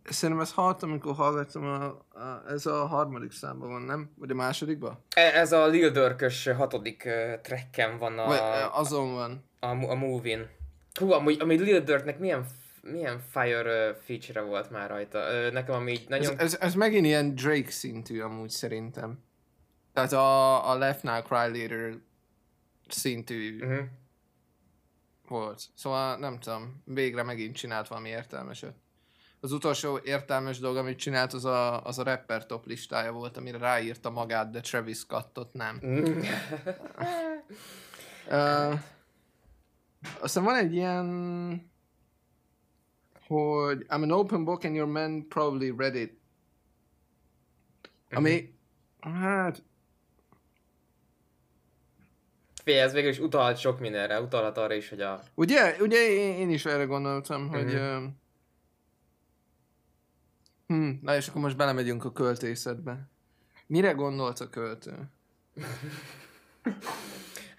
Szerintem 0.05 0.45
ezt 0.45 0.55
hallottam, 0.55 0.91
amikor 0.91 1.15
hallgattam, 1.15 1.65
a, 1.65 1.85
a, 2.19 2.43
ez 2.49 2.67
a 2.67 2.87
harmadik 2.87 3.33
számban 3.33 3.69
van, 3.69 3.83
nem? 3.83 4.11
Vagy 4.17 4.31
a 4.31 4.35
másodikban? 4.35 5.05
E, 5.15 5.21
ez 5.21 5.53
a 5.53 5.67
Lil 5.67 5.91
Durkös 5.91 6.47
hatodik 6.49 7.03
uh, 7.07 7.41
tracken 7.41 7.99
van 7.99 8.19
a... 8.19 8.27
Vagy, 8.27 8.41
azon 8.73 9.15
van. 9.15 9.45
A, 9.61 9.67
a 9.67 9.95
Movin. 9.95 10.49
Hú, 10.99 11.13
amúgy, 11.13 11.41
amúgy 11.41 11.61
Lil 11.61 11.81
Durknek 11.81 12.19
milyen 12.19 12.47
milyen 12.83 13.21
Fire 13.31 13.91
uh, 13.91 13.97
feature 13.97 14.41
volt 14.41 14.71
már 14.71 14.91
rajta? 14.91 15.19
Uh, 15.19 15.53
nekem 15.53 15.75
ami 15.75 15.99
nagyon... 16.09 16.33
Ez, 16.33 16.39
ez, 16.39 16.59
ez 16.61 16.75
megint 16.75 17.07
ilyen 17.07 17.35
Drake 17.35 17.71
szintű 17.71 18.21
amúgy 18.21 18.51
szerintem. 18.51 19.19
Tehát 19.93 20.13
a, 20.13 20.71
a 20.71 20.79
Left 20.79 21.03
Now 21.03 21.23
Cry 21.23 21.61
Later 21.61 21.95
szintű 22.89 23.59
uh-huh. 23.61 23.87
Volt. 25.31 25.63
Szóval 25.75 26.17
nem 26.17 26.39
tudom, 26.39 26.83
végre 26.85 27.23
megint 27.23 27.57
csinált 27.57 27.89
valami 27.89 28.09
értelmeset. 28.09 28.75
Az 29.41 29.53
utolsó 29.53 29.99
értelmes 30.05 30.59
dolog, 30.59 30.77
amit 30.77 30.99
csinált, 30.99 31.33
az 31.33 31.45
a, 31.45 31.85
az 31.85 31.99
a 31.99 32.03
rapper 32.03 32.47
top 32.47 32.67
listája 32.67 33.13
volt, 33.13 33.37
amire 33.37 33.59
ráírta 33.59 34.11
magát, 34.11 34.51
de 34.51 34.61
Travis 34.61 34.97
Scottot 34.97 35.53
nem. 35.53 35.81
uh, 38.29 38.81
aztán 40.21 40.45
van 40.45 40.57
egy 40.57 40.75
ilyen 40.75 41.09
hogy 43.27 43.87
I'm 43.89 44.03
an 44.03 44.11
open 44.11 44.45
book 44.45 44.65
and 44.65 44.75
your 44.75 44.89
men 44.89 45.29
probably 45.29 45.71
read 45.77 45.95
it. 45.95 46.19
Ami, 48.11 48.55
uh-huh. 49.01 49.21
hát... 49.21 49.63
Ez 52.79 52.93
végül 52.93 53.11
is 53.11 53.19
utalhat 53.19 53.59
sok 53.59 53.81
mindenre, 53.81 54.21
utalhat 54.21 54.59
arra 54.59 54.75
is, 54.75 54.89
hogy 54.89 55.01
a... 55.01 55.23
Ugye, 55.35 55.77
ugye 55.81 56.09
én, 56.09 56.51
is 56.51 56.65
erre 56.65 56.85
gondoltam, 56.85 57.47
uh-huh. 57.47 57.63
hogy... 57.63 57.75
Uh, 57.75 58.03
hm, 60.67 60.91
na 61.03 61.17
és 61.17 61.29
akkor 61.29 61.43
most 61.43 61.57
belemegyünk 61.57 62.05
a 62.05 62.13
költészetbe. 62.13 63.09
Mire 63.67 63.93
gondolt 63.93 64.41
a 64.41 64.49
költő? 64.49 64.93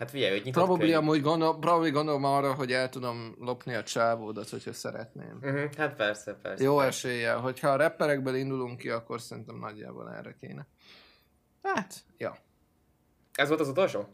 Hát 0.02 0.10
figyelj, 0.10 0.32
hogy 0.32 0.44
nyitott 0.44 0.64
Probably 0.64 0.86
könyv. 0.86 0.98
amúgy 0.98 1.22
gondol, 1.22 1.60
probably 1.60 1.90
gondolom 1.90 2.24
arra, 2.24 2.54
hogy 2.54 2.72
el 2.72 2.90
tudom 2.90 3.36
lopni 3.40 3.74
a 3.74 3.84
csávódat, 3.84 4.50
hogyha 4.50 4.74
szeretném. 4.74 5.40
Uh-huh, 5.42 5.74
hát 5.78 5.96
persze, 5.96 6.34
persze. 6.42 6.64
Jó 6.64 6.78
persze. 6.78 7.08
eséllyel. 7.08 7.40
Hogyha 7.40 7.70
a 7.70 7.76
rapperekből 7.76 8.36
indulunk 8.36 8.78
ki, 8.78 8.90
akkor 8.90 9.22
szerintem 9.22 9.58
nagyjából 9.58 10.14
erre 10.14 10.36
kéne. 10.40 10.68
Hát, 11.64 11.96
ja. 12.18 12.38
Ez 13.34 13.48
volt 13.48 13.60
az 13.60 13.68
utolsó? 13.68 14.08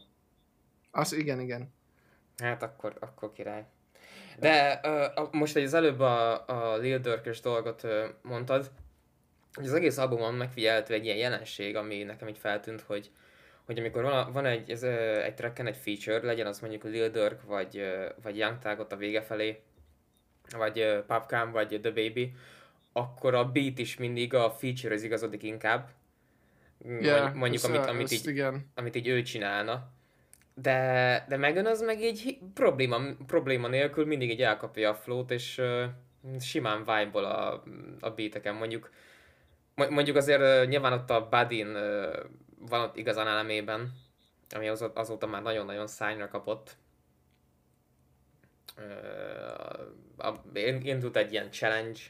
Az 0.90 1.12
igen, 1.12 1.40
igen. 1.40 1.72
Hát 2.36 2.62
akkor, 2.62 2.96
akkor 3.00 3.32
király. 3.32 3.64
De 4.38 4.80
uh, 5.16 5.32
most, 5.32 5.52
hogy 5.52 5.62
az 5.62 5.74
előbb 5.74 6.00
a, 6.00 6.44
a 6.46 6.76
Lil 6.76 6.98
Durkes 6.98 7.40
dolgot 7.40 7.82
uh, 7.82 8.04
mondtad, 8.22 8.70
hogy 9.52 9.66
az 9.66 9.72
egész 9.72 9.98
albumon 9.98 10.34
megfigyelhető 10.34 10.94
egy 10.94 11.04
ilyen 11.04 11.16
jelenség, 11.16 11.76
ami 11.76 12.02
nekem 12.02 12.28
így 12.28 12.38
feltűnt, 12.38 12.80
hogy 12.80 13.10
hogy 13.68 13.78
amikor 13.78 14.02
van, 14.02 14.32
van 14.32 14.46
egy, 14.46 14.70
ez, 14.70 14.82
egy 15.22 15.34
tracken 15.34 15.66
egy 15.66 15.76
feature, 15.76 16.26
legyen 16.26 16.46
az 16.46 16.60
mondjuk 16.60 16.84
Lil 16.84 17.10
Durk, 17.10 17.42
vagy, 17.42 17.82
vagy 18.22 18.36
Young 18.36 18.58
Thug 18.58 18.86
a 18.90 18.96
vége 18.96 19.22
felé, 19.22 19.60
vagy 20.56 21.02
Popcam, 21.06 21.50
vagy 21.50 21.80
The 21.82 21.90
Baby, 21.90 22.34
akkor 22.92 23.34
a 23.34 23.44
beat 23.44 23.78
is 23.78 23.96
mindig 23.96 24.34
a 24.34 24.50
feature 24.50 24.94
az 24.94 25.02
igazodik 25.02 25.42
inkább. 25.42 25.88
Yeah, 26.84 27.34
mondjuk, 27.34 27.64
amit, 27.64 27.86
amit, 27.86 28.10
így, 28.10 28.26
igen. 28.26 28.70
amit 28.74 28.94
így 28.94 29.08
ő 29.08 29.22
csinálna. 29.22 29.90
De, 30.60 31.24
de 31.28 31.36
Megan 31.36 31.66
az 31.66 31.80
meg 31.82 32.02
így 32.02 32.38
probléma, 32.54 33.00
probléma 33.26 33.68
nélkül 33.68 34.06
mindig 34.06 34.30
így 34.30 34.42
elkapja 34.42 34.90
a 34.90 34.94
flót, 34.94 35.30
és 35.30 35.58
uh, 35.58 35.84
simán 36.40 36.78
vibe 36.78 37.18
a, 37.18 37.62
a 38.00 38.10
beateken. 38.10 38.54
Mondjuk, 38.54 38.90
mondjuk 39.74 40.16
azért 40.16 40.40
uh, 40.40 40.68
nyilván 40.68 40.92
ott 40.92 41.10
a 41.10 41.28
Badin 41.28 41.66
uh, 41.66 42.16
van 42.58 42.80
ott 42.80 42.96
igazán 42.96 43.26
elemében, 43.26 43.92
ami 44.54 44.68
az, 44.68 44.90
azóta 44.94 45.26
már 45.26 45.42
nagyon-nagyon 45.42 45.86
szányra 45.86 46.28
kapott. 46.28 46.76
Indult 50.82 51.16
egy 51.16 51.32
ilyen 51.32 51.50
challenge, 51.50 52.00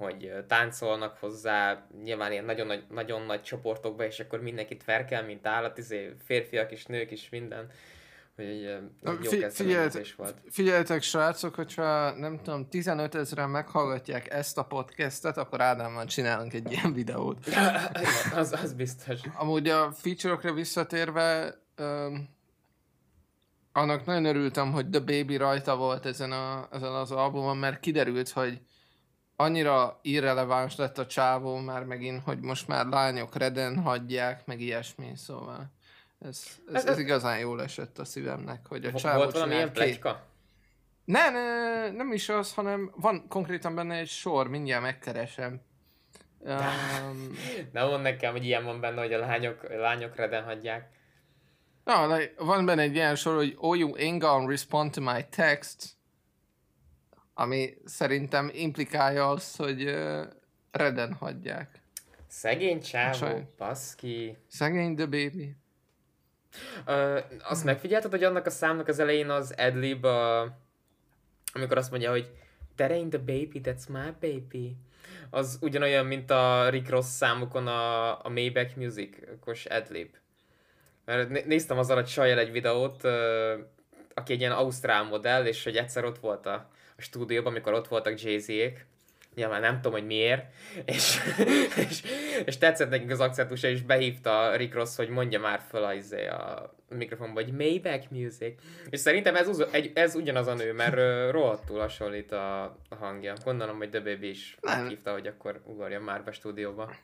hogy 0.00 0.32
táncolnak 0.48 1.16
hozzá, 1.16 1.86
nyilván 2.02 2.32
ilyen 2.32 2.44
nagyon 2.44 2.66
nagy, 2.66 2.84
nagyon 2.90 3.22
nagy 3.22 3.42
csoportokba, 3.42 4.04
és 4.04 4.20
akkor 4.20 4.42
mindenkit 4.42 4.84
verkel, 4.84 5.24
mint 5.24 5.46
állat, 5.46 5.78
izé, 5.78 6.14
férfiak 6.24 6.72
is, 6.72 6.86
nők 6.86 7.10
is, 7.10 7.28
minden 7.28 7.70
hogy 8.36 8.48
egy 8.48 8.62
jó 9.22 9.30
Fi- 9.30 9.52
figyeljetek, 9.52 10.14
volt. 10.16 10.34
Figyeljetek 10.50 11.02
srácok, 11.02 11.54
hogyha 11.54 12.10
nem 12.10 12.40
tudom, 12.42 12.68
15 12.68 13.14
ezeren 13.14 13.50
meghallgatják 13.50 14.32
ezt 14.32 14.58
a 14.58 14.64
podcastet, 14.64 15.36
akkor 15.36 15.60
Ádámmal 15.60 16.04
csinálunk 16.04 16.52
egy 16.52 16.72
ilyen 16.72 16.92
videót. 16.92 17.46
az, 18.34 18.52
az 18.52 18.72
biztos. 18.72 19.20
Amúgy 19.34 19.68
a 19.68 19.92
feature-okra 19.92 20.52
visszatérve, 20.52 21.54
um, 21.78 22.28
annak 23.72 24.04
nagyon 24.04 24.24
örültem, 24.24 24.72
hogy 24.72 24.88
The 24.90 25.00
Baby 25.00 25.36
rajta 25.36 25.76
volt 25.76 26.06
ezen, 26.06 26.32
a, 26.32 26.68
ezen 26.72 26.92
az 26.92 27.10
albumon, 27.10 27.56
mert 27.56 27.80
kiderült, 27.80 28.28
hogy 28.28 28.60
annyira 29.40 29.98
irreleváns 30.02 30.76
lett 30.76 30.98
a 30.98 31.06
csávó 31.06 31.56
már 31.56 31.84
megint, 31.84 32.22
hogy 32.24 32.40
most 32.40 32.68
már 32.68 32.86
lányok 32.86 33.36
reden 33.36 33.78
hagyják, 33.78 34.46
meg 34.46 34.60
ilyesmi, 34.60 35.12
szóval. 35.16 35.70
Ez, 36.18 36.42
ez, 36.68 36.74
ez, 36.74 36.84
ez 36.84 36.98
igazán 36.98 37.38
jól 37.38 37.62
esett 37.62 37.98
a 37.98 38.04
szívemnek, 38.04 38.66
hogy 38.66 38.84
a 38.84 38.92
csávó 38.92 39.18
Volt 39.18 39.32
valamilyen 39.32 39.72
két... 39.72 40.08
Ne, 41.04 41.30
ne, 41.30 41.90
nem 41.90 42.12
is 42.12 42.28
az, 42.28 42.54
hanem 42.54 42.92
van 42.96 43.28
konkrétan 43.28 43.74
benne 43.74 43.94
egy 43.94 44.08
sor, 44.08 44.48
mindjárt 44.48 44.82
megkeresem. 44.82 45.60
Um, 46.38 47.36
Nem 47.72 47.88
mond 47.88 48.02
nekem, 48.02 48.32
hogy 48.32 48.44
ilyen 48.44 48.64
van 48.64 48.80
benne, 48.80 49.00
hogy 49.00 49.12
a 49.12 49.18
lányok, 49.18 49.62
a 49.62 49.74
lányok 49.74 50.16
reden 50.16 50.44
hagyják. 50.44 50.90
Na, 51.84 52.18
van 52.36 52.64
benne 52.64 52.82
egy 52.82 52.94
ilyen 52.94 53.16
sor, 53.16 53.36
hogy 53.36 53.54
oh, 53.58 53.78
you 53.78 53.94
ain't 53.96 54.18
gonna 54.18 54.48
respond 54.48 54.92
to 54.92 55.00
my 55.00 55.24
text, 55.30 55.98
ami 57.40 57.74
szerintem 57.84 58.50
implikálja 58.52 59.28
azt, 59.28 59.56
hogy 59.56 59.84
uh, 59.84 60.22
reden 60.70 61.12
hagyják. 61.12 61.80
Szegény 62.26 62.80
csávó, 62.80 63.48
baszki. 63.58 64.36
Szegény 64.48 64.96
the 64.96 65.04
baby. 65.04 65.56
Ö, 66.86 67.18
azt 67.42 67.64
megfigyelted, 67.64 68.10
hogy 68.10 68.24
annak 68.24 68.46
a 68.46 68.50
számnak 68.50 68.88
az 68.88 68.98
elején 68.98 69.30
az 69.30 69.54
adlib, 69.56 70.04
a, 70.04 70.40
amikor 71.52 71.76
azt 71.76 71.90
mondja, 71.90 72.10
hogy 72.10 72.30
That 72.76 72.90
ain't 72.90 73.08
the 73.08 73.18
baby, 73.18 73.60
that's 73.62 73.88
my 73.88 74.10
baby. 74.20 74.76
Az 75.30 75.58
ugyanolyan, 75.60 76.06
mint 76.06 76.30
a 76.30 76.68
Rick 76.68 76.88
Ross 76.88 77.06
számukon 77.06 77.66
a, 77.66 78.24
a 78.24 78.28
Maybach 78.28 78.76
Music-os 78.76 79.64
adlib. 79.64 80.14
Mert 81.04 81.46
néztem 81.46 81.78
az 81.78 81.90
alatt 81.90 82.06
sajjel 82.06 82.38
egy 82.38 82.52
videót, 82.52 83.04
aki 84.14 84.32
egy 84.32 84.40
ilyen 84.40 84.52
ausztrál 84.52 85.04
modell, 85.04 85.46
és 85.46 85.64
hogy 85.64 85.76
egyszer 85.76 86.04
ott 86.04 86.18
volt 86.18 86.46
a, 86.46 86.70
a 87.00 87.02
stúdióban, 87.02 87.52
amikor 87.52 87.72
ott 87.72 87.88
voltak 87.88 88.22
Jay-Z-ék, 88.22 88.86
nyilván 89.34 89.60
nem 89.60 89.74
tudom, 89.74 89.92
hogy 89.92 90.06
miért, 90.06 90.44
és, 90.84 91.18
és, 91.88 92.02
és 92.44 92.58
tetszett 92.58 92.90
nekik 92.90 93.10
az 93.10 93.20
akcentusa, 93.20 93.68
és 93.68 93.82
behívta 93.82 94.56
Rick 94.56 94.74
Ross, 94.74 94.96
hogy 94.96 95.08
mondja 95.08 95.40
már 95.40 95.60
fel 95.68 95.84
a, 95.84 95.92
izé 95.92 96.26
a 96.26 96.74
mikrofonba, 96.88 97.42
hogy 97.42 97.52
Maybach 97.52 98.10
Music. 98.10 98.60
És 98.90 99.00
szerintem 99.00 99.36
ez, 99.36 99.48
uz, 99.48 99.60
egy, 99.70 99.90
ez 99.94 100.14
ugyanaz 100.14 100.46
a 100.46 100.54
nő, 100.54 100.72
mert 100.72 100.94
uh, 100.94 101.30
rohadtul 101.30 101.78
hasonlít 101.78 102.32
a, 102.32 102.62
a 102.64 102.94
hangja. 102.98 103.34
Gondolom, 103.44 103.76
hogy 103.76 103.90
The 103.90 104.00
Baby 104.00 104.28
is 104.28 104.56
meghívta, 104.60 105.12
hogy 105.12 105.26
akkor 105.26 105.62
ugorjon 105.64 106.02
már 106.02 106.24
be 106.24 106.32
stúdióba. 106.32 106.94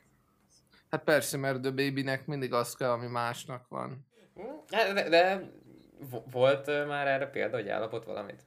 Hát 0.89 1.03
persze, 1.03 1.37
mert 1.37 1.61
The 1.61 1.71
Babynek 1.71 2.25
mindig 2.25 2.53
az 2.53 2.75
kell, 2.75 2.89
ami 2.89 3.07
másnak 3.07 3.67
van. 3.67 4.05
De, 4.69 4.93
de, 4.93 5.09
de 5.09 5.51
volt 6.31 6.87
már 6.87 7.07
erre 7.07 7.25
példa, 7.27 7.55
hogy 7.55 7.69
állapot 7.69 8.05
valamit 8.05 8.41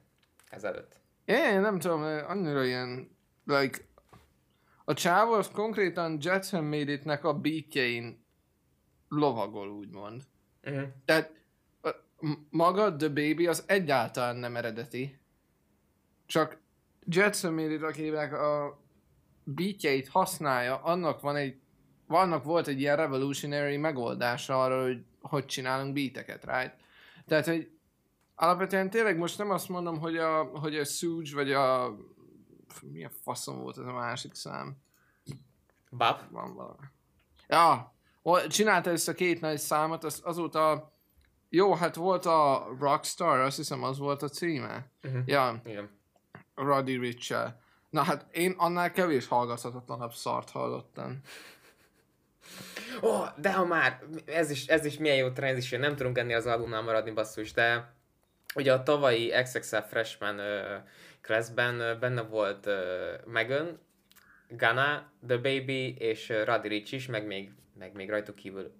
ezelőtt? 0.49 1.00
Én 1.25 1.61
nem 1.61 1.79
tudom, 1.79 2.01
annyira 2.27 2.63
ilyen 2.63 3.17
like, 3.43 3.77
a 4.85 4.93
csávó 4.93 5.31
az 5.31 5.49
konkrétan 5.53 6.17
Jetson 6.21 6.63
Made 6.63 6.91
It-nek 6.91 7.23
a 7.23 7.33
beatjein 7.33 8.25
lovagol, 9.07 9.69
úgymond. 9.69 10.21
Uh-huh. 10.63 10.87
Tehát 11.05 11.31
maga 12.49 12.95
The 12.95 13.07
Baby 13.07 13.47
az 13.47 13.63
egyáltalán 13.67 14.35
nem 14.35 14.55
eredeti. 14.55 15.19
Csak 16.25 16.59
Jetson 17.05 17.53
Made 17.53 17.73
It, 17.73 17.83
akinek 17.83 18.33
a 18.33 18.81
beatjeit 19.43 20.07
használja, 20.07 20.83
annak 20.83 21.21
van 21.21 21.35
egy 21.35 21.59
vannak 22.07 22.43
volt 22.43 22.67
egy 22.67 22.79
ilyen 22.79 22.95
revolutionary 22.95 23.77
megoldása 23.77 24.63
arra, 24.63 24.83
hogy 24.83 25.03
hogy 25.21 25.45
csinálunk 25.45 25.93
beateket, 25.93 26.45
right? 26.45 26.75
Tehát, 27.25 27.45
hogy 27.45 27.71
alapvetően 28.41 28.89
tényleg 28.89 29.17
most 29.17 29.37
nem 29.37 29.49
azt 29.49 29.69
mondom, 29.69 29.99
hogy 29.99 30.17
a, 30.17 30.43
hogy 30.43 30.75
a 30.75 30.85
Suge 30.85 31.33
vagy 31.33 31.51
a 31.51 31.95
milyen 32.81 33.11
faszom 33.23 33.59
volt 33.59 33.77
ez 33.77 33.85
a 33.85 33.93
másik 33.93 34.33
szám? 34.33 34.77
Bab? 35.91 36.19
Van 36.31 36.55
valami. 36.55 36.85
Ja, 37.47 37.93
csinálta 38.47 38.89
ezt 38.89 39.07
a 39.07 39.13
két 39.13 39.41
nagy 39.41 39.57
számot, 39.57 40.03
az, 40.03 40.21
azóta 40.23 40.93
jó, 41.49 41.73
hát 41.73 41.95
volt 41.95 42.25
a 42.25 42.67
Rockstar, 42.79 43.39
azt 43.39 43.57
hiszem 43.57 43.83
az 43.83 43.97
volt 43.97 44.21
a 44.21 44.29
címe. 44.29 44.91
Uh-huh. 45.03 45.21
Ja. 45.25 45.61
Igen. 45.65 45.89
Roddy 46.55 46.97
rich 46.97 47.35
Na 47.89 48.03
hát 48.03 48.25
én 48.31 48.53
annál 48.57 48.91
kevés 48.91 49.27
hallgathatatlanabb 49.27 50.13
szart 50.13 50.49
hallottam. 50.49 51.21
Ó, 53.01 53.09
oh, 53.09 53.27
de 53.37 53.53
ha 53.53 53.65
már, 53.65 54.03
ez 54.25 54.49
is, 54.49 54.67
ez 54.67 54.85
is 54.85 54.97
milyen 54.97 55.15
jó 55.15 55.31
transition, 55.31 55.81
nem 55.81 55.95
tudunk 55.95 56.17
ennél 56.17 56.35
az 56.35 56.45
albumnál 56.45 56.81
maradni 56.81 57.11
basszus, 57.11 57.53
de 57.53 57.93
ugye 58.55 58.73
a 58.73 58.83
tavalyi 58.83 59.33
XXL 59.43 59.77
Freshman 59.77 60.39
uh, 60.39 60.83
classben 61.21 61.99
benne 61.99 62.21
volt 62.21 62.69
Megan, 63.25 63.79
Ghana, 64.47 65.11
The 65.27 65.37
Baby 65.37 65.95
és 65.97 66.29
uh, 66.29 66.43
Roddy 66.45 66.67
Rich 66.67 66.93
is, 66.93 67.07
meg 67.07 67.25
még, 67.25 67.51
meg 67.79 67.93
még 67.93 68.09
rajtuk 68.09 68.35
kívül 68.35 68.71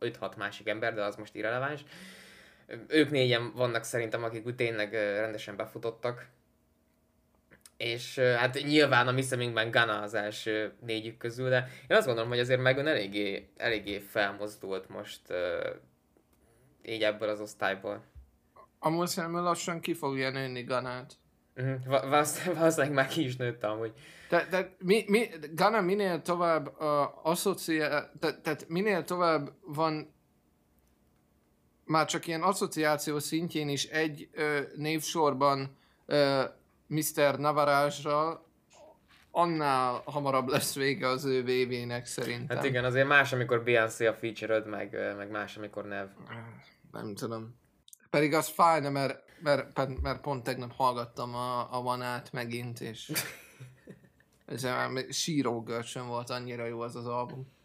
5-6 0.00 0.36
másik 0.36 0.68
ember, 0.68 0.94
de 0.94 1.02
az 1.02 1.16
most 1.16 1.34
irreleváns. 1.34 1.80
Ők 2.88 3.10
négyen 3.10 3.52
vannak 3.52 3.84
szerintem, 3.84 4.24
akik 4.24 4.46
úgy 4.46 4.54
tényleg 4.54 4.92
rendesen 4.92 5.56
befutottak. 5.56 6.26
És 7.76 8.18
hát 8.18 8.62
nyilván 8.62 9.08
a 9.08 9.12
mi 9.12 9.22
szemünkben 9.22 9.70
Ghana 9.70 10.00
az 10.00 10.14
első 10.14 10.72
négyük 10.80 11.16
közül, 11.16 11.48
de 11.48 11.68
én 11.88 11.96
azt 11.96 12.06
gondolom, 12.06 12.30
hogy 12.30 12.38
azért 12.38 12.60
Megan 12.60 12.86
eléggé, 12.86 13.48
eléggé 13.56 13.98
felmozdult 13.98 14.88
most 14.88 15.20
így 16.82 17.02
ebből 17.02 17.28
az 17.28 17.40
osztályból. 17.40 18.04
Amúgy 18.78 19.06
szerintem 19.06 19.42
lassan 19.42 19.80
ki 19.80 19.94
fogja 19.94 20.30
nőni 20.30 20.62
Ganát. 20.62 21.18
Uh-huh. 21.56 22.10
Valószínűleg 22.54 22.92
már 22.92 23.06
ki 23.06 23.24
is 23.24 23.36
nőtt 23.36 23.64
amúgy. 23.64 23.92
De, 24.28 24.46
de 24.50 24.76
mi, 24.78 25.04
mi, 25.06 25.28
Gana 25.52 25.80
minél 25.80 26.22
tovább 26.22 26.66
uh, 26.78 27.26
asszociál, 27.26 28.12
te, 28.20 28.40
tehát 28.40 28.68
minél 28.68 29.04
tovább 29.04 29.52
van 29.60 30.14
már 31.84 32.06
csak 32.06 32.26
ilyen 32.26 32.42
asszociáció 32.42 33.18
szintjén 33.18 33.68
is 33.68 33.84
egy 33.84 34.28
uh, 34.36 34.58
névsorban 34.76 35.76
uh, 36.06 36.42
Mr. 36.86 37.38
Navarázsral, 37.38 38.46
annál 39.30 40.02
hamarabb 40.04 40.48
lesz 40.48 40.74
vége 40.74 41.08
az 41.08 41.24
ő 41.24 41.42
VV-nek 41.42 42.06
szerintem. 42.06 42.56
Hát 42.56 42.66
igen, 42.66 42.84
azért 42.84 43.08
más, 43.08 43.32
amikor 43.32 43.62
Beyoncé 43.62 44.06
a 44.06 44.14
feature 44.14 44.64
meg, 44.64 45.14
meg 45.16 45.30
más, 45.30 45.56
amikor 45.56 45.84
Nev. 45.84 46.06
Nem 46.92 47.14
tudom. 47.14 47.57
Pedig 48.10 48.34
az 48.34 48.48
fájna, 48.48 48.90
mert, 48.90 49.22
mert, 49.42 50.00
mert 50.02 50.20
pont 50.20 50.44
tegnap 50.44 50.72
hallgattam 50.76 51.34
a, 51.34 51.76
a 51.76 51.82
vanát 51.82 52.32
megint, 52.32 52.80
és 52.80 53.12
ez 54.46 54.62
már 54.62 55.04
síró 55.10 55.62
görcsön 55.62 56.06
volt, 56.06 56.30
annyira 56.30 56.66
jó 56.66 56.80
az 56.80 56.96
az 56.96 57.06
album. 57.06 57.56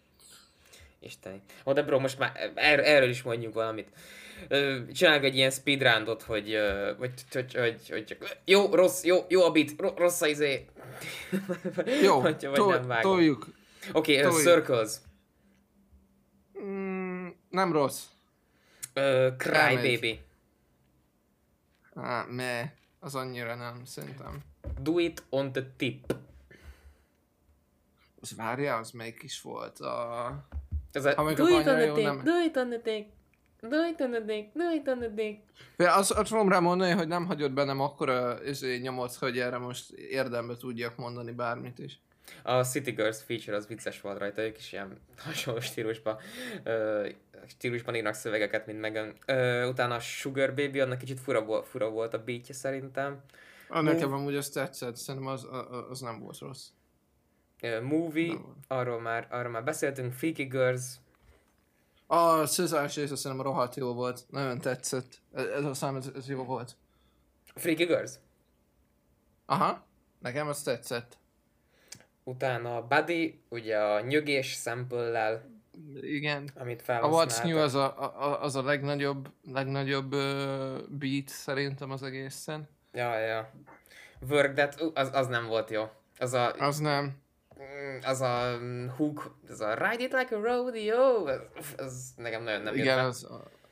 Isteni. 0.99 1.41
Ó, 1.65 1.73
de 1.73 1.83
bro, 1.83 1.99
most 1.99 2.19
már 2.19 2.51
er, 2.55 2.79
erről 2.79 3.09
is 3.09 3.21
mondjuk 3.21 3.53
valamit. 3.53 3.87
Csinálok 4.93 5.23
egy 5.23 5.35
ilyen 5.35 5.51
speedrundot, 5.51 6.21
hogy, 6.21 6.57
hogy, 6.97 7.13
hogy, 7.31 7.55
hogy, 7.55 7.89
hogy, 7.89 8.17
jó, 8.45 8.75
rossz, 8.75 9.03
jó, 9.03 9.25
jó 9.27 9.43
a 9.43 9.51
beat, 9.51 9.69
rossz 9.95 10.21
a 10.21 10.27
izé. 10.27 10.65
Jó, 12.01 12.21
vagy, 12.21 12.45
vagy 12.45 12.53
to- 12.53 12.87
nem 12.87 13.01
toljuk. 13.01 13.47
Oké, 13.93 14.19
okay, 14.19 14.31
uh, 14.31 14.41
Circles. 14.41 14.91
Mm, 16.59 17.27
nem 17.49 17.71
rossz. 17.71 18.03
Uh, 18.95 19.35
cry 19.37 19.55
Elmegy. 19.55 19.93
Baby. 19.93 20.19
Á, 21.95 22.25
me, 22.29 22.73
az 22.99 23.15
annyira 23.15 23.55
nem, 23.55 23.85
szerintem. 23.85 24.39
Do 24.81 24.99
it 24.99 25.23
on 25.29 25.51
the 25.51 25.63
tip. 25.77 26.15
Az 28.21 28.35
várja, 28.35 28.75
az 28.75 28.91
melyik 28.91 29.23
is 29.23 29.41
volt 29.41 29.79
a... 29.79 30.47
Ez 30.91 31.05
a... 31.05 31.33
Do 31.33 31.47
it 31.47 31.67
on 31.67 31.75
the 31.75 31.93
tip, 31.93 32.03
nem... 32.03 32.23
do 32.23 32.43
it 32.43 32.57
on 32.57 32.69
the 32.69 32.79
tip. 32.79 33.07
Do 33.69 33.85
it 33.85 34.01
on 34.01 34.11
the 34.11 34.19
dick, 34.19 34.51
do 34.53 34.71
it 34.71 34.87
on 34.87 34.99
the 34.99 35.09
dick. 35.09 35.41
Azt, 35.77 36.11
azt 36.11 36.29
fogom 36.29 36.49
rá 36.49 36.59
mondani, 36.59 36.91
hogy 36.91 37.07
nem 37.07 37.25
hagyott 37.25 37.51
bennem 37.51 37.79
akkora 37.79 38.43
izé, 38.43 38.77
nyomot, 38.77 39.13
hogy 39.13 39.39
erre 39.39 39.57
most 39.57 39.91
érdembe 39.91 40.55
tudjak 40.55 40.95
mondani 40.95 41.31
bármit 41.31 41.79
is. 41.79 41.99
A 42.43 42.63
City 42.63 42.91
Girls 42.91 43.23
feature 43.23 43.55
az 43.57 43.67
vicces 43.67 44.01
volt 44.01 44.17
rajta, 44.17 44.41
ők 44.41 44.57
is 44.57 44.71
ilyen 44.71 44.97
hasonló 45.17 45.59
stílusban, 45.59 46.17
uh, 46.65 47.07
stílusban 47.47 47.95
írnak 47.95 48.13
szövegeket, 48.13 48.65
mint 48.65 48.79
meg. 48.79 49.15
Utána 49.67 49.95
a 49.95 49.99
Sugar 49.99 50.53
Baby, 50.53 50.79
annak 50.79 50.97
kicsit 50.97 51.19
fura, 51.19 51.45
volt, 51.45 51.67
fura 51.67 51.89
volt 51.89 52.13
a 52.13 52.23
beatje 52.23 52.53
szerintem. 52.53 53.21
A 53.69 53.81
nekem 53.81 54.09
Move... 54.09 54.21
amúgy 54.21 54.35
azt 54.35 54.53
tetszett, 54.53 54.95
szerintem 54.95 55.29
az, 55.29 55.47
az 55.89 55.99
nem 55.99 56.19
volt 56.19 56.37
rossz. 56.37 56.67
Uh, 57.61 57.81
movie, 57.81 58.37
arról 58.67 59.01
már, 59.01 59.27
arról 59.29 59.51
már 59.51 59.63
beszéltünk, 59.63 60.13
Freaky 60.13 60.43
Girls. 60.43 60.83
A 62.07 62.45
szezás 62.45 62.95
része 62.95 63.15
szerintem 63.15 63.45
rohadt 63.45 63.75
jó 63.75 63.93
volt, 63.93 64.25
nagyon 64.29 64.59
tetszett. 64.59 65.21
Ez, 65.33 65.65
a 65.65 65.73
szám, 65.73 65.95
ez, 65.95 66.11
ez 66.15 66.29
jó 66.29 66.43
volt. 66.43 66.75
Freaky 67.55 67.85
Girls? 67.85 68.11
Aha, 69.45 69.85
nekem 70.19 70.47
az 70.47 70.61
tetszett. 70.61 71.17
Utána 72.23 72.75
a 72.75 72.87
Buddy, 72.87 73.41
ugye 73.49 73.77
a 73.77 74.01
nyögés 74.01 74.51
sample 74.51 75.45
igen. 76.01 76.49
Amit. 76.55 76.83
A 76.87 77.09
What's 77.09 77.43
New 77.43 77.57
az 77.57 77.75
a, 77.75 77.99
a, 77.99 78.41
az 78.41 78.55
a 78.55 78.63
legnagyobb, 78.63 79.29
legnagyobb 79.51 80.13
uh, 80.13 80.77
beat 80.89 81.27
szerintem 81.27 81.91
az 81.91 82.03
egészen. 82.03 82.67
Ja, 82.93 83.17
ja. 83.17 83.49
Work 84.29 84.53
That, 84.53 84.91
az, 84.93 85.09
az 85.13 85.27
nem 85.27 85.47
volt 85.47 85.69
jó. 85.69 85.89
Az 86.17 86.33
a... 86.33 86.51
Az 86.51 86.77
nem. 86.77 87.21
Mm, 87.59 87.97
az 88.01 88.21
a 88.21 88.57
mm, 88.59 88.87
hook, 88.87 89.37
az 89.49 89.61
a 89.61 89.73
Ride 89.73 90.03
It 90.03 90.13
Like 90.13 90.35
a 90.35 90.41
Rodeo, 90.41 91.25
az, 91.25 91.73
az 91.77 92.13
nekem 92.17 92.43
nagyon 92.43 92.61
nem 92.61 92.75
Igen, 92.75 92.99
az, 92.99 93.27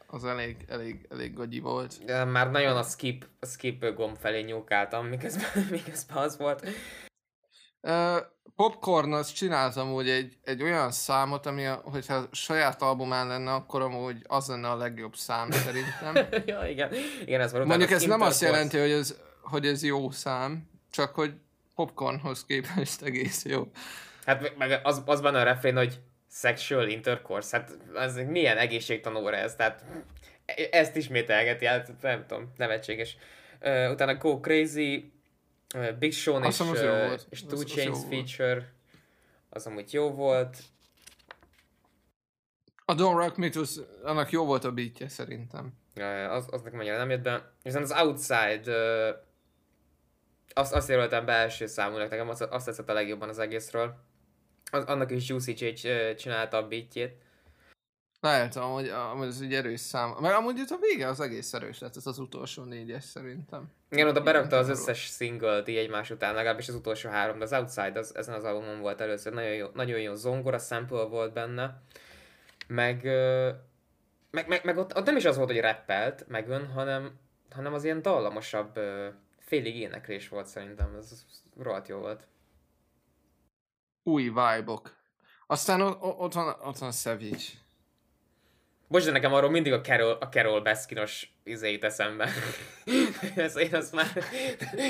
az 0.07 0.25
elég, 0.25 0.65
elég, 0.67 1.05
elég 1.09 1.33
gagyi 1.33 1.59
volt. 1.59 2.05
De 2.05 2.23
már 2.23 2.51
nagyon 2.51 2.77
a 2.77 2.83
skip, 2.83 3.27
a 3.39 3.45
skip 3.45 3.93
gomb 3.95 4.17
felé 4.17 4.41
nyúkáltam, 4.41 5.07
miközben, 5.07 5.65
miközben 5.71 6.17
az 6.17 6.37
volt. 6.37 6.67
Popcorn 8.55 9.13
az 9.13 9.31
csinált 9.31 9.75
amúgy 9.75 10.09
egy, 10.09 10.37
egy 10.43 10.63
olyan 10.63 10.91
számot, 10.91 11.45
ami, 11.45 11.65
a, 11.65 11.81
hogyha 11.83 12.27
saját 12.31 12.81
albumán 12.81 13.27
lenne, 13.27 13.53
akkor 13.53 13.81
amúgy 13.81 14.17
az 14.27 14.47
lenne 14.47 14.69
a 14.69 14.75
legjobb 14.75 15.15
szám 15.15 15.51
szerintem. 15.65 16.27
ja, 16.45 16.67
igen. 16.67 16.91
igen 17.25 17.41
ez 17.41 17.53
Mondjuk 17.53 17.91
ez 17.91 18.03
nem 18.03 18.21
azt 18.21 18.41
jelenti, 18.41 18.77
hogy 18.77 18.91
ez, 18.91 19.15
hogy 19.41 19.65
ez 19.65 19.83
jó 19.83 20.11
szám, 20.11 20.69
csak 20.91 21.15
hogy 21.15 21.33
Popcornhoz 21.75 22.45
képest 22.45 23.01
egész 23.01 23.45
jó. 23.45 23.71
Hát 24.25 24.57
meg 24.57 24.79
az, 24.83 25.01
az 25.05 25.21
van 25.21 25.35
a 25.35 25.43
refrén, 25.43 25.77
hogy 25.77 25.99
sexual 26.31 26.87
intercourse, 26.87 27.57
hát 27.57 27.77
ez 27.95 28.15
milyen 28.15 28.57
egészségtanóra 28.57 29.35
ez, 29.35 29.55
tehát 29.55 29.85
ezt 30.71 30.95
ismételgeti, 30.95 31.65
hát 31.65 31.91
nem 32.01 32.25
tudom, 32.27 32.53
nevetséges. 32.57 33.17
Uh, 33.61 33.91
utána 33.91 34.15
Go 34.15 34.39
Crazy, 34.39 35.13
Big 35.99 36.13
Sean 36.13 36.43
és, 36.43 36.59
uh, 36.59 37.19
és 37.29 37.45
Two 37.45 37.63
Chains 37.63 37.99
feature, 38.09 38.53
volt. 38.53 38.65
az 39.49 39.65
amúgy 39.65 39.93
jó 39.93 40.11
volt. 40.11 40.57
A 42.85 42.95
Don't 42.95 43.17
Rock 43.17 43.35
Me 43.35 43.49
to, 43.49 43.61
annak 44.03 44.31
jó 44.31 44.45
volt 44.45 44.63
a 44.63 44.71
beatje 44.71 45.07
szerintem. 45.07 45.73
Az, 46.29 46.47
az 46.51 46.61
nekem 46.61 46.79
annyira 46.79 46.97
nem 46.97 47.09
jött 47.09 47.21
be. 47.21 47.51
Viszont 47.63 47.83
az 47.83 47.91
Outside, 47.91 48.61
uh, 48.65 49.15
azt, 50.53 50.73
azt 50.73 50.89
jelöltem 50.89 51.25
be 51.25 51.33
első 51.33 51.65
számúnak, 51.65 52.09
nekem 52.09 52.29
azt, 52.29 52.41
azt 52.41 52.65
tetszett 52.65 52.89
a 52.89 52.93
legjobban 52.93 53.29
az 53.29 53.39
egészről. 53.39 53.95
Az, 54.71 54.83
annak 54.83 55.11
is 55.11 55.27
Juicy 55.27 55.51
J 55.51 56.15
csinálta 56.15 56.57
a 56.57 56.67
beatjét. 56.67 57.15
Lehet, 58.21 58.55
amúgy, 58.55 58.87
amúgy 58.87 59.27
ez 59.27 59.39
egy 59.41 59.53
erős 59.53 59.79
szám. 59.79 60.15
Mert 60.19 60.35
amúgy 60.35 60.57
itt 60.57 60.69
a 60.69 60.77
vége 60.81 61.07
az 61.07 61.19
egész 61.19 61.53
erős 61.53 61.79
lett, 61.79 61.95
ez 61.95 62.05
az 62.07 62.19
utolsó 62.19 62.63
négyes 62.63 63.03
szerintem. 63.03 63.71
Igen, 63.89 64.07
oda 64.07 64.21
berakta 64.21 64.57
az 64.57 64.69
összes 64.69 64.99
single 64.99 65.63
így 65.65 65.75
egymás 65.75 66.09
után, 66.09 66.33
legalábbis 66.33 66.67
az 66.67 66.75
utolsó 66.75 67.09
három, 67.09 67.37
de 67.37 67.43
az 67.43 67.53
Outside 67.53 67.99
az, 67.99 68.15
ezen 68.15 68.33
az 68.35 68.43
albumon 68.43 68.79
volt 68.79 69.01
először, 69.01 69.33
nagyon 69.33 69.53
jó, 69.53 69.67
nagyon 69.73 69.99
jó 69.99 70.13
zongora 70.13 70.57
sample 70.57 71.03
volt 71.03 71.33
benne, 71.33 71.81
meg, 72.67 73.03
meg, 74.31 74.47
meg, 74.47 74.61
meg 74.63 74.77
ott, 74.77 74.95
ott, 74.95 75.05
nem 75.05 75.15
is 75.15 75.25
az 75.25 75.37
volt, 75.37 75.49
hogy 75.49 75.59
rappelt 75.59 76.27
megön, 76.27 76.67
hanem, 76.67 77.19
hanem 77.49 77.73
az 77.73 77.83
ilyen 77.83 78.01
dallamosabb, 78.01 78.79
félig 79.39 79.75
éneklés 79.75 80.27
volt 80.27 80.47
szerintem, 80.47 80.95
ez, 80.97 81.09
ez 81.11 81.25
rohadt 81.57 81.87
jó 81.87 81.97
volt. 81.97 82.27
Új 84.03 84.23
vibe-ok. 84.23 84.95
Aztán 85.47 85.81
ott, 85.81 86.01
ott 86.01 86.33
van, 86.33 86.55
ott 86.61 86.77
van 86.77 86.91
Savage. 86.91 87.59
Bocs, 88.91 89.05
de 89.05 89.11
nekem 89.11 89.33
arról 89.33 89.49
mindig 89.49 89.73
a 89.73 89.81
Carol, 89.81 90.17
a 90.19 90.29
Carol 90.29 90.61
Baskinos 90.61 91.33
izét 91.43 91.83
eszembe. 91.83 92.29
Ez 93.35 93.55
én 93.55 93.75
azt 93.75 93.93
már 93.93 94.07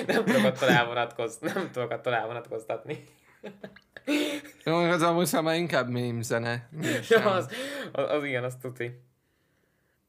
nem 0.06 0.26
tudok 0.26 0.44
attól 0.44 0.70
elvonatkozni, 0.70 1.52
nem 1.54 1.72
tudok 1.72 1.92
attól 1.92 2.14
elvonatkoztatni. 2.14 3.04
Jó, 4.64 4.76
az 4.76 5.02
amúgy 5.02 5.30
már 5.42 5.56
inkább 5.56 5.90
mém 5.90 6.22
zene. 6.22 6.70
Ja, 7.10 7.32
az, 7.32 7.54
az, 7.92 8.10
az, 8.10 8.24
igen, 8.24 8.44
azt 8.44 8.62
tuti. 8.62 8.86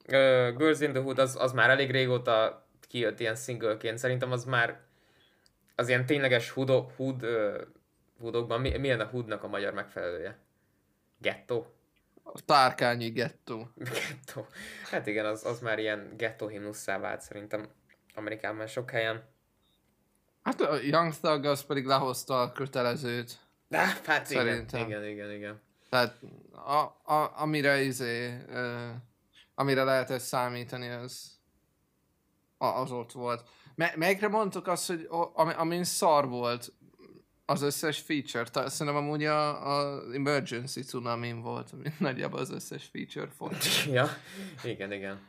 Uh, 0.08 0.56
Girls 0.56 0.80
in 0.80 0.92
the 0.92 1.02
Hood 1.02 1.18
az, 1.18 1.36
az 1.40 1.52
már 1.52 1.70
elég 1.70 1.90
régóta 1.90 2.66
kijött 2.88 3.20
ilyen 3.20 3.36
singleként. 3.36 3.98
Szerintem 3.98 4.32
az 4.32 4.44
már 4.44 4.80
az 5.74 5.88
ilyen 5.88 6.06
tényleges 6.06 6.50
hood, 6.50 6.70
hood, 6.96 7.22
uh, 7.22 7.60
hoodokban, 8.20 8.60
mi, 8.60 8.78
milyen 8.78 9.00
a 9.00 9.04
hoodnak 9.04 9.42
a 9.42 9.48
magyar 9.48 9.72
megfelelője? 9.72 10.38
Ghetto? 11.18 11.64
A 12.22 12.40
tárkányi 12.44 13.10
gettó. 13.10 13.68
Gettó. 13.76 14.46
Hát 14.90 15.06
igen, 15.06 15.26
az, 15.26 15.44
az 15.44 15.60
már 15.60 15.78
ilyen 15.78 16.14
gettó 16.16 16.46
himnusszá 16.46 16.98
vált 16.98 17.20
szerintem 17.20 17.68
Amerikában 18.14 18.66
sok 18.66 18.90
helyen. 18.90 19.30
Hát 20.42 20.60
a 20.60 20.76
Young 20.76 21.14
Thug 21.14 21.44
az 21.44 21.64
pedig 21.64 21.84
lehozta 21.84 22.40
a 22.40 22.52
kötelezőt. 22.52 23.38
De, 23.68 23.78
hát 24.04 24.26
Szerintem. 24.26 24.80
igen, 24.80 25.04
igen, 25.04 25.10
igen, 25.10 25.30
igen. 25.30 25.60
Tehát 25.88 26.18
a, 26.52 27.12
a, 27.14 27.32
amire 27.36 27.80
izé, 27.82 28.36
uh, 28.48 28.90
amire 29.54 29.84
lehetett 29.84 30.20
számítani, 30.20 30.88
az, 30.88 31.38
az 32.58 32.92
ott 32.92 33.12
volt. 33.12 33.48
Me- 33.74 33.96
melyikre 33.96 34.28
mondtuk 34.28 34.66
azt, 34.66 34.86
hogy 34.86 35.08
ami, 35.34 35.52
amin 35.52 35.84
szar 35.84 36.28
volt 36.28 36.72
az 37.52 37.62
összes 37.62 37.98
feature? 38.00 38.68
Szerintem 38.68 39.02
amúgy 39.02 39.24
a, 39.24 39.76
a 39.76 40.02
Emergency 40.14 40.80
tsunami 40.80 41.32
volt, 41.32 41.70
ami 41.72 41.92
nagyjából 42.08 42.38
az 42.38 42.50
összes 42.50 42.84
feature 42.84 43.30
volt. 43.38 43.64
ja, 43.92 44.08
igen, 44.64 44.92
igen. 44.92 45.20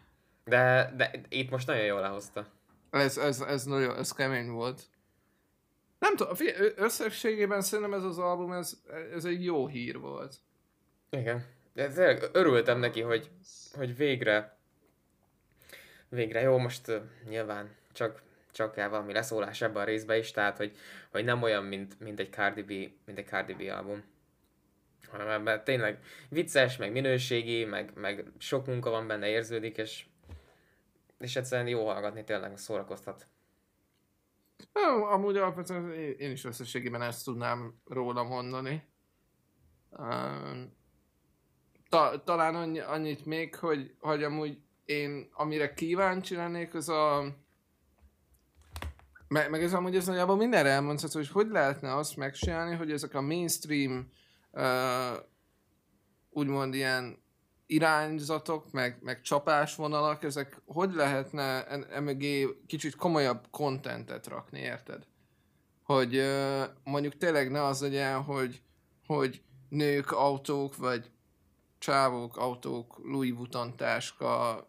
De, 0.45 0.93
de 0.97 1.11
itt 1.29 1.49
most 1.49 1.67
nagyon 1.67 1.85
jól 1.85 2.01
lehozta. 2.01 2.47
Ez, 2.89 3.17
ez, 3.17 3.41
ez 3.41 3.63
nagyon, 3.63 3.97
ez 3.97 4.11
kemény 4.11 4.49
volt. 4.49 4.81
Nem 5.99 6.15
tudom, 6.15 6.35
összességében 6.75 7.61
szerintem 7.61 7.93
ez 7.93 8.03
az 8.03 8.17
album, 8.17 8.51
ez, 8.51 8.81
ez 9.13 9.25
egy 9.25 9.43
jó 9.43 9.67
hír 9.67 9.99
volt. 9.99 10.35
Igen. 11.09 11.45
De 11.73 11.87
tényleg 11.87 12.29
örültem 12.31 12.79
neki, 12.79 13.01
hogy, 13.01 13.29
hogy 13.73 13.95
végre 13.95 14.57
végre 16.13 16.41
jó, 16.41 16.57
most 16.57 16.87
uh, 16.87 16.95
nyilván 17.29 17.75
csak, 17.93 18.21
csak 18.53 18.73
kell 18.73 18.87
valami 18.87 19.13
leszólás 19.13 19.61
ebben 19.61 19.81
a 19.81 19.85
részben 19.85 20.17
is, 20.17 20.31
tehát 20.31 20.57
hogy, 20.57 20.77
hogy 21.11 21.23
nem 21.23 21.41
olyan, 21.41 21.63
mint, 21.63 21.99
mint 21.99 22.19
egy 22.19 22.31
Cardi 22.31 22.61
B, 22.61 22.71
mint 23.05 23.17
egy 23.17 23.27
Cardi 23.27 23.53
B 23.53 23.61
album 23.61 24.11
hanem 25.13 25.27
ebben 25.27 25.63
tényleg 25.63 25.99
vicces, 26.29 26.77
meg 26.77 26.91
minőségi, 26.91 27.65
meg, 27.65 27.91
meg 27.95 28.31
sok 28.37 28.65
munka 28.65 28.89
van 28.89 29.07
benne, 29.07 29.27
érződik, 29.27 29.77
és, 29.77 30.05
és 31.19 31.35
egyszerűen 31.35 31.67
jó 31.67 31.85
hallgatni, 31.85 32.23
tényleg 32.23 32.57
szórakoztat. 32.57 33.27
Amúgy 35.11 35.37
alapvetően 35.37 35.93
én 35.93 36.31
is 36.31 36.45
összességében 36.45 37.01
ezt 37.01 37.25
tudnám 37.25 37.81
róla 37.85 38.23
mondani. 38.23 38.87
Ta, 41.89 42.23
talán 42.23 42.55
annyi, 42.55 42.79
annyit 42.79 43.25
még, 43.25 43.55
hogy, 43.55 43.95
hogy 43.99 44.23
amúgy 44.23 44.57
én 44.85 45.29
amire 45.33 45.73
kíváncsi 45.73 46.35
lennék, 46.35 46.73
az 46.73 46.89
a... 46.89 47.35
Meg, 49.27 49.49
meg 49.49 49.63
ez 49.63 49.73
amúgy 49.73 49.95
ez 49.95 50.05
nagyjából 50.05 50.35
mindenre 50.35 50.69
elmondható, 50.69 51.19
hogy 51.19 51.29
hogy 51.29 51.47
lehetne 51.47 51.95
azt 51.95 52.15
megcsinálni, 52.15 52.75
hogy 52.75 52.91
ezek 52.91 53.13
a 53.13 53.21
mainstream 53.21 54.09
uh, 54.51 55.17
úgymond 56.29 56.73
ilyen 56.73 57.23
irányzatok, 57.65 58.71
meg, 58.71 58.97
meg 59.01 59.21
csapásvonalak, 59.21 60.23
ezek 60.23 60.61
hogy 60.65 60.93
lehetne 60.93 61.67
emögé 61.89 62.47
kicsit 62.67 62.95
komolyabb 62.95 63.47
kontentet 63.51 64.27
rakni, 64.27 64.59
érted? 64.59 65.07
Hogy 65.83 66.17
uh, 66.17 66.63
mondjuk 66.83 67.17
tényleg 67.17 67.51
ne 67.51 67.63
az 67.63 67.81
legyen, 67.81 68.21
hogy, 68.21 68.61
hogy 69.05 69.41
nők, 69.69 70.11
autók, 70.11 70.75
vagy 70.75 71.11
csávók, 71.77 72.37
autók, 72.37 73.01
Louis 73.03 73.31
Vuitton 73.31 73.75
táska, 73.75 74.67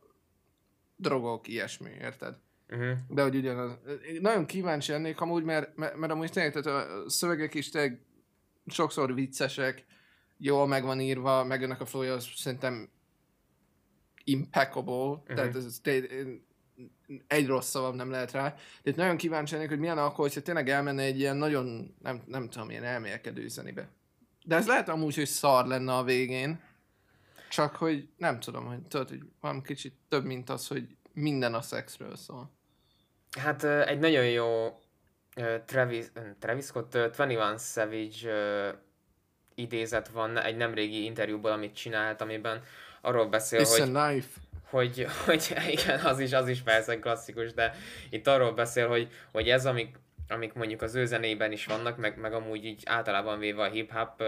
drogok, 0.96 1.48
ilyesmi, 1.48 1.90
érted? 1.90 2.38
Uh-huh. 2.68 2.96
De 3.08 3.22
hogy 3.22 3.36
ugyanaz. 3.36 3.78
Nagyon 4.20 4.46
kíváncsi 4.46 4.92
lennék 4.92 5.20
amúgy, 5.20 5.44
mert, 5.44 5.76
mert, 5.76 5.96
mert 5.96 6.12
amúgy 6.12 6.30
tényleg, 6.30 6.52
tehát 6.52 6.86
a 6.86 7.10
szövegek 7.10 7.54
is 7.54 7.70
tényleg 7.70 8.00
sokszor 8.66 9.14
viccesek, 9.14 9.84
jól 10.36 10.66
meg 10.66 10.84
van 10.84 11.00
írva, 11.00 11.44
meg 11.44 11.62
ennek 11.62 11.80
a 11.80 11.86
flow 11.86 12.12
az 12.12 12.28
szerintem 12.36 12.88
impeccable, 14.24 14.94
uh-huh. 14.94 15.34
tehát 15.34 15.56
ez, 15.56 15.64
ez 15.64 15.80
egy 17.26 17.46
rossz 17.46 17.68
szavam 17.68 17.96
nem 17.96 18.10
lehet 18.10 18.30
rá. 18.32 18.54
De 18.82 18.90
itt 18.90 18.96
nagyon 18.96 19.16
kíváncsi 19.16 19.54
lennék, 19.54 19.68
hogy 19.68 19.78
milyen 19.78 19.98
akkor, 19.98 20.24
hogyha 20.24 20.40
tényleg 20.40 20.68
elmenne 20.68 21.02
egy 21.02 21.18
ilyen 21.18 21.36
nagyon, 21.36 21.94
nem, 22.02 22.22
nem 22.26 22.48
tudom, 22.48 22.70
ilyen 22.70 22.84
elmélkedő 22.84 23.48
zenibe. 23.48 23.88
De 24.44 24.56
ez 24.56 24.66
lehet 24.66 24.88
amúgy, 24.88 25.14
hogy 25.14 25.26
szar 25.26 25.66
lenne 25.66 25.94
a 25.94 26.04
végén, 26.04 26.60
csak 27.50 27.76
hogy 27.76 28.08
nem 28.16 28.40
tudom, 28.40 28.66
hogy 28.66 28.82
tudod, 28.82 29.08
hogy 29.08 29.22
van 29.40 29.62
kicsit 29.62 29.94
több, 30.08 30.24
mint 30.24 30.50
az, 30.50 30.66
hogy 30.66 30.96
minden 31.14 31.54
a 31.54 31.60
szexről 31.60 32.16
szól. 32.16 32.50
Hát 33.38 33.64
egy 33.64 33.98
nagyon 33.98 34.26
jó 34.26 34.78
Travis, 35.64 36.04
Travis 36.38 36.64
Scott, 36.64 36.96
21 36.96 37.58
Savage 37.58 38.30
idézet 39.54 40.08
van 40.08 40.38
egy 40.38 40.56
nemrégi 40.56 41.04
interjúból, 41.04 41.50
amit 41.50 41.74
csinált, 41.74 42.20
amiben 42.20 42.62
arról 43.00 43.26
beszél, 43.26 43.60
It's 43.60 43.78
hogy... 43.78 43.94
a 43.94 44.04
knife. 44.06 44.40
Hogy, 44.64 45.06
hogy 45.24 45.54
igen, 45.68 46.00
az 46.00 46.18
is, 46.18 46.32
az 46.32 46.48
is 46.48 46.62
persze 46.62 46.98
klasszikus, 46.98 47.52
de 47.52 47.74
itt 48.10 48.26
arról 48.26 48.52
beszél, 48.52 48.88
hogy, 48.88 49.08
hogy 49.32 49.48
ez, 49.48 49.66
amik, 49.66 49.96
amik 50.28 50.52
mondjuk 50.52 50.82
az 50.82 50.94
ő 50.94 51.06
zenében 51.06 51.52
is 51.52 51.66
vannak, 51.66 51.96
meg, 51.96 52.18
meg 52.18 52.32
amúgy 52.32 52.64
így 52.64 52.82
általában 52.84 53.38
véve 53.38 53.62
a 53.62 53.70
hip-hop 53.70 54.22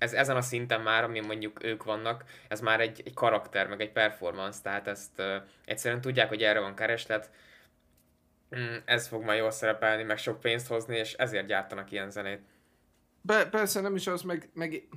ez, 0.00 0.12
ezen 0.12 0.36
a 0.36 0.40
szinten 0.40 0.80
már, 0.80 1.04
ami 1.04 1.20
mondjuk 1.20 1.64
ők 1.64 1.84
vannak, 1.84 2.24
ez 2.48 2.60
már 2.60 2.80
egy, 2.80 3.02
egy 3.04 3.14
karakter, 3.14 3.66
meg 3.66 3.80
egy 3.80 3.92
performance, 3.92 4.60
tehát 4.62 4.86
ezt 4.86 5.18
uh, 5.18 5.34
egyszerűen 5.64 6.00
tudják, 6.00 6.28
hogy 6.28 6.42
erre 6.42 6.60
van 6.60 6.74
kereslet, 6.74 7.30
mm, 8.56 8.76
ez 8.84 9.06
fog 9.06 9.24
majd 9.24 9.38
jól 9.38 9.50
szerepelni, 9.50 10.02
meg 10.02 10.18
sok 10.18 10.40
pénzt 10.40 10.66
hozni, 10.66 10.96
és 10.96 11.12
ezért 11.12 11.46
gyártanak 11.46 11.90
ilyen 11.90 12.10
zenét. 12.10 12.40
Be, 13.22 13.48
persze 13.48 13.80
nem 13.80 13.94
is 13.94 14.06
az, 14.06 14.22
meg, 14.22 14.50
meg... 14.54 14.88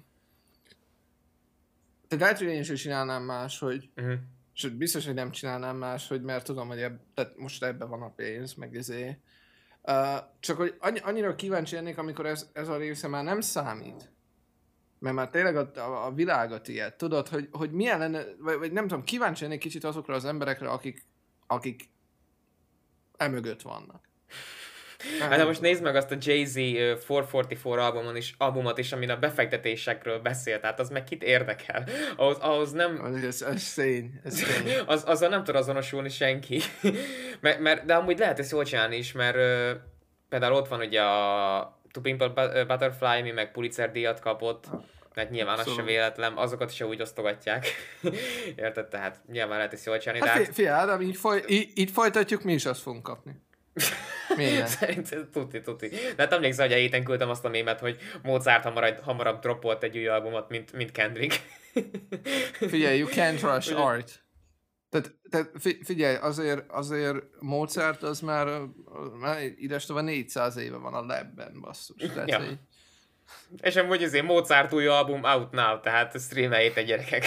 Tehát 2.07 2.23
lehet, 2.23 2.37
hogy 2.37 2.47
én 2.47 2.59
is 2.59 2.81
csinálnám 2.81 3.23
más, 3.23 3.59
hogy 3.59 3.89
uh-huh. 3.95 4.19
Sőt, 4.55 4.73
biztos, 4.73 5.05
hogy 5.05 5.13
nem 5.13 5.31
csinálnám 5.31 5.77
más, 5.77 6.07
hogy 6.07 6.21
mert 6.21 6.45
tudom, 6.45 6.67
hogy 6.67 6.81
eb, 6.81 6.99
tehát 7.13 7.37
most 7.37 7.63
ebben 7.63 7.89
van 7.89 8.01
a 8.01 8.09
pénz, 8.09 8.53
meg 8.53 8.75
ezé. 8.75 9.17
Uh, 9.81 10.17
csak 10.39 10.57
hogy 10.57 10.75
annyi, 10.79 10.99
annyira 10.99 11.35
kíváncsi 11.35 11.75
lennék, 11.75 11.97
amikor 11.97 12.25
ez, 12.25 12.49
ez 12.53 12.67
a 12.67 12.77
része 12.77 13.07
már 13.07 13.23
nem 13.23 13.41
számít 13.41 14.12
mert 15.03 15.15
már 15.15 15.29
tényleg 15.29 15.55
a, 15.55 15.71
a, 15.75 16.05
a 16.05 16.11
világot 16.11 16.67
ilyet, 16.67 16.97
tudod, 16.97 17.27
hogy, 17.27 17.47
hogy 17.51 17.71
milyen 17.71 17.99
lenne, 17.99 18.23
vagy, 18.39 18.57
vagy 18.57 18.71
nem 18.71 18.87
tudom, 18.87 19.03
kíváncsi 19.03 19.43
lennék 19.43 19.59
kicsit 19.59 19.83
azokra 19.83 20.15
az 20.15 20.25
emberekre, 20.25 20.69
akik, 20.69 21.05
akik 21.47 21.89
emögött 23.17 23.61
vannak. 23.61 24.01
Hát 25.19 25.37
de 25.37 25.45
most 25.45 25.61
nézd 25.61 25.83
meg 25.83 25.95
azt 25.95 26.11
a 26.11 26.15
Jay-Z 26.19 26.55
444 26.55 27.59
albumon 27.77 28.15
is, 28.15 28.35
albumot 28.37 28.77
is, 28.77 28.91
amin 28.91 29.09
a 29.09 29.19
befektetésekről 29.19 30.19
beszél, 30.19 30.59
tehát 30.59 30.79
az 30.79 30.89
meg 30.89 31.03
kit 31.03 31.23
érdekel. 31.23 31.87
Ahhoz, 32.15 32.37
ahhoz 32.37 32.71
nem... 32.71 33.21
Ez, 33.25 33.41
ez 33.41 33.61
szény, 33.61 34.19
ez 34.23 34.35
szény. 34.35 34.77
az, 34.85 35.03
azzal 35.05 35.29
nem 35.29 35.43
tud 35.43 35.55
azonosulni 35.55 36.09
senki. 36.09 36.61
mert, 37.41 37.59
mert, 37.59 37.85
de 37.85 37.95
amúgy 37.95 38.17
lehet 38.17 38.39
ezt 38.39 38.51
jól 38.51 38.63
csinálni 38.63 38.95
is, 38.95 39.11
mert 39.11 39.37
például 40.29 40.53
ott 40.53 40.67
van 40.67 40.79
ugye 40.79 41.01
a 41.01 41.81
To 41.93 42.01
Pimple 42.01 42.29
Butterfly, 42.67 43.21
mi 43.21 43.31
meg 43.31 43.51
Pulitzer 43.51 43.91
díjat 43.91 44.19
kapott, 44.19 44.65
mert 45.13 45.29
nyilván 45.29 45.53
az 45.53 45.59
szóval. 45.59 45.75
sem 45.75 45.85
véletlen, 45.85 46.33
azokat 46.33 46.71
is 46.71 46.81
úgy 46.81 47.01
osztogatják. 47.01 47.67
Érted? 48.55 48.87
Tehát 48.87 49.21
nyilván 49.31 49.57
lehet 49.57 49.73
ezt 49.73 49.85
jól 49.85 49.97
csinálni. 49.97 50.27
Hát 50.27 50.37
de... 50.37 50.53
figyelj, 50.53 50.75
Ádám, 50.75 51.01
így, 51.01 51.15
foly, 51.15 51.43
így, 51.47 51.71
így 51.75 51.91
folytatjuk, 51.91 52.43
mi 52.43 52.53
is 52.53 52.65
azt 52.65 52.81
fogunk 52.81 53.03
kapni. 53.03 53.41
Szerintem 54.65 55.29
tuti, 55.31 55.61
tuti. 55.61 55.87
De 55.89 56.21
hát 56.21 56.33
emlékszel, 56.33 56.65
hogy 56.65 56.75
a 56.75 56.77
héten 56.77 57.03
küldtem 57.03 57.29
azt 57.29 57.45
a 57.45 57.49
mémet, 57.49 57.79
hogy 57.79 57.97
Mozart 58.23 58.63
hamarabb, 58.63 58.99
hamarabb 58.99 59.41
droppolt 59.41 59.83
egy 59.83 59.97
új 59.97 60.07
albumot, 60.07 60.49
mint, 60.49 60.73
mint 60.73 60.91
Kendrick. 60.91 61.41
Figyelj, 62.53 62.97
you 62.97 63.09
can't 63.09 63.39
rush 63.53 63.79
art. 63.79 64.22
Tehát, 64.93 65.15
tehát 65.29 65.51
figyelj, 65.83 66.15
azért, 66.15 66.71
azért 66.71 67.17
Mozart 67.39 68.03
az 68.03 68.19
már, 68.19 68.61
már 69.19 69.41
ides 69.41 69.85
400 69.85 70.57
éve 70.57 70.77
van 70.77 70.93
a 70.93 71.05
lebben, 71.05 71.57
basszus. 71.61 72.01
Tehát, 72.13 72.29
ja. 72.29 72.37
hogy, 72.37 72.57
és 73.61 73.75
amúgy 73.75 74.03
azért 74.03 74.25
Mozart 74.25 74.73
új 74.73 74.87
album 74.87 75.23
out 75.23 75.51
now, 75.51 75.79
tehát 75.79 76.19
streameljétek 76.19 76.85
gyerekek. 76.85 77.25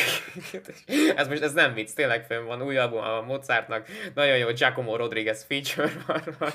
ez 1.17 1.29
most 1.29 1.43
ez 1.43 1.53
nem 1.53 1.75
vicc, 1.75 1.95
tényleg 1.95 2.25
fönn 2.25 2.47
van 2.47 2.63
új 2.63 2.77
album 2.77 2.99
a 2.99 3.21
Mozartnak. 3.21 3.87
Nagyon 4.15 4.37
jó 4.37 4.53
Giacomo 4.53 4.97
Rodriguez 4.97 5.45
feature 5.45 5.91
van 6.07 6.23
rajta. 6.39 6.53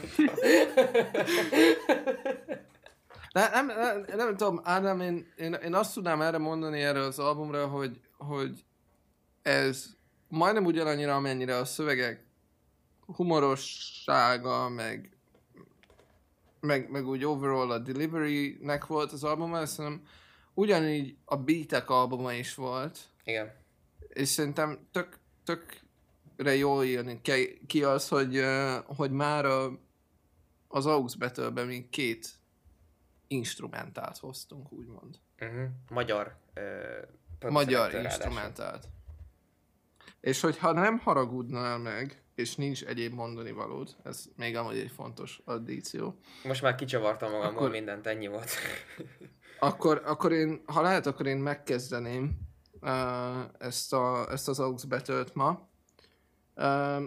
nem, 3.34 3.66
nem, 3.66 3.66
nem, 3.66 4.06
nem 4.18 4.38
tudom, 4.38 4.62
Ádám, 4.64 5.02
én, 5.02 5.34
én, 5.38 5.54
én 5.54 5.74
azt 5.74 5.94
tudnám 5.94 6.22
erre 6.22 6.38
mondani 6.38 6.82
erre 6.82 7.00
az 7.00 7.20
albumra, 7.20 7.68
hogy, 7.68 8.00
hogy 8.18 8.64
ez 9.42 10.00
majdnem 10.32 10.66
ugyanannyira, 10.66 11.16
amennyire 11.16 11.56
a 11.56 11.66
szövegek 11.66 12.26
humorossága, 13.06 14.70
meg 14.70 15.16
meg, 16.62 16.90
meg 16.90 17.08
úgy 17.08 17.24
overall 17.24 17.72
a 17.72 17.80
delivery-nek 17.80 18.86
volt 18.86 19.12
az 19.12 19.24
albuma, 19.24 19.66
szerintem 19.66 20.08
ugyanígy 20.54 21.18
a 21.26 21.36
beatek 21.36 21.90
albuma 21.90 22.34
is 22.34 22.56
volt. 22.56 23.00
Igen. 23.24 23.54
És 24.08 24.28
szerintem 24.28 24.88
tök, 24.92 25.20
tökre 25.44 26.56
jól 26.56 26.86
jön 26.86 27.22
ki 27.68 27.84
az, 27.84 28.08
hogy, 28.08 28.44
hogy 28.86 29.12
már 29.12 29.46
a, 29.46 29.80
az 30.68 30.86
AUX 30.86 31.14
battle 31.14 31.66
mi 31.66 31.88
két 31.90 32.30
instrumentált 33.28 34.18
hoztunk, 34.18 34.72
úgymond. 34.72 35.20
Uh-huh. 35.40 35.68
Magyar 35.90 36.36
uh, 37.42 37.52
Magyar 37.52 37.94
instrumentált. 37.94 38.88
És 40.22 40.42
hogyha 40.42 40.72
nem 40.72 40.98
haragudnál 40.98 41.78
meg, 41.78 42.24
és 42.36 42.56
nincs 42.56 42.84
egyéb 42.84 43.14
mondani 43.14 43.52
valód. 43.52 43.96
Ez 44.04 44.26
még 44.36 44.56
amúgy 44.56 44.78
egy 44.78 44.92
fontos 44.96 45.42
addíció. 45.46 46.20
Most 46.44 46.62
már 46.62 46.76
kicsavartam 46.76 47.32
magamból 47.32 47.58
akkor, 47.58 47.70
mindent, 47.70 48.08
ennyi 48.08 48.28
volt. 48.28 48.52
akkor, 49.60 50.02
akkor 50.06 50.32
én, 50.32 50.62
ha 50.66 50.82
lehet, 50.82 51.06
akkor 51.06 51.26
én 51.26 51.38
megkezdeném 51.38 52.38
uh, 52.82 53.40
ezt, 53.60 53.94
a, 53.94 54.32
ezt 54.32 54.48
az 54.48 54.60
AUX 54.60 54.84
betölt 54.84 55.36
ma. 55.36 55.70
Uh, 56.56 57.04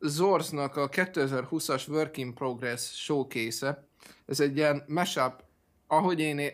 Zorznak 0.00 0.76
a 0.76 0.88
2020-as 0.88 1.88
Work 1.88 2.16
in 2.16 2.34
Progress 2.34 3.02
showcase 3.02 3.86
ez 4.26 4.40
egy 4.40 4.56
ilyen 4.56 4.84
mashup, 4.86 5.44
ahogy 5.86 6.20
én 6.20 6.50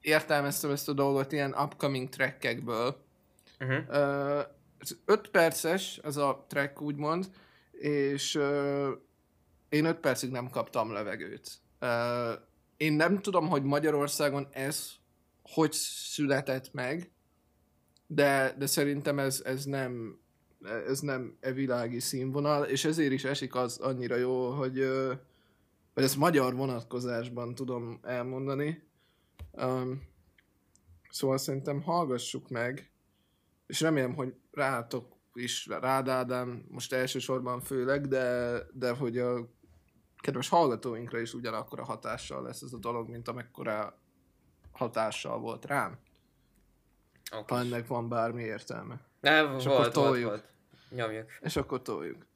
értelmeztem 0.00 0.70
ezt 0.70 0.88
a 0.88 0.92
dolgot, 0.92 1.32
ilyen 1.32 1.54
upcoming 1.58 2.08
trackekből. 2.08 3.04
Uh-huh. 3.60 4.38
Uh, 4.38 4.44
5 5.04 5.28
perces, 5.30 6.00
ez 6.02 6.16
a 6.16 6.44
track 6.48 6.80
úgymond, 6.80 7.30
és 7.72 8.34
uh, 8.34 8.88
én 9.68 9.84
5 9.84 9.96
percig 9.96 10.30
nem 10.30 10.50
kaptam 10.50 10.92
levegőt. 10.92 11.50
Uh, 11.80 12.32
én 12.76 12.92
nem 12.92 13.18
tudom, 13.18 13.48
hogy 13.48 13.62
Magyarországon 13.62 14.48
ez 14.50 14.90
hogy 15.42 15.72
született 15.72 16.72
meg, 16.72 17.10
de, 18.06 18.54
de 18.58 18.66
szerintem 18.66 19.18
ez, 19.18 19.42
ez 19.44 19.64
nem 19.64 20.18
ez 20.86 21.00
nem 21.00 21.36
e 21.40 21.52
világi 21.52 22.00
színvonal, 22.00 22.64
és 22.64 22.84
ezért 22.84 23.12
is 23.12 23.24
esik 23.24 23.54
az 23.54 23.78
annyira 23.78 24.16
jó, 24.16 24.50
hogy, 24.50 24.78
hogy 25.94 26.02
ezt 26.02 26.16
magyar 26.16 26.54
vonatkozásban 26.54 27.54
tudom 27.54 28.00
elmondani. 28.02 28.82
Um, 29.52 30.02
szóval 31.10 31.38
szerintem 31.38 31.82
hallgassuk 31.82 32.48
meg, 32.48 32.90
és 33.66 33.80
remélem, 33.80 34.14
hogy 34.14 34.34
rátok 34.52 35.16
is, 35.32 35.66
rád 35.66 36.08
Ádám, 36.08 36.64
most 36.68 36.92
elsősorban 36.92 37.60
főleg, 37.60 38.08
de, 38.08 38.58
de 38.72 38.90
hogy 38.90 39.18
a 39.18 39.54
kedves 40.16 40.48
hallgatóinkra 40.48 41.18
is 41.18 41.34
ugyanakkor 41.34 41.80
a 41.80 41.84
hatással 41.84 42.42
lesz 42.42 42.62
ez 42.62 42.72
a 42.72 42.78
dolog, 42.78 43.08
mint 43.08 43.28
amekkora 43.28 44.00
hatással 44.72 45.38
volt 45.38 45.64
rám. 45.64 45.98
Okay. 47.30 47.58
Ha 47.58 47.64
ennek 47.64 47.86
van 47.86 48.08
bármi 48.08 48.42
értelme. 48.42 49.00
Nem, 49.20 49.56
és 49.56 49.64
volt, 49.64 49.78
akkor 49.78 49.90
toljuk. 49.90 50.28
Volt, 50.28 50.40
volt. 50.40 50.54
Nyomjuk. 50.90 51.30
És 51.40 51.56
akkor 51.56 51.82
toljuk. 51.82 52.26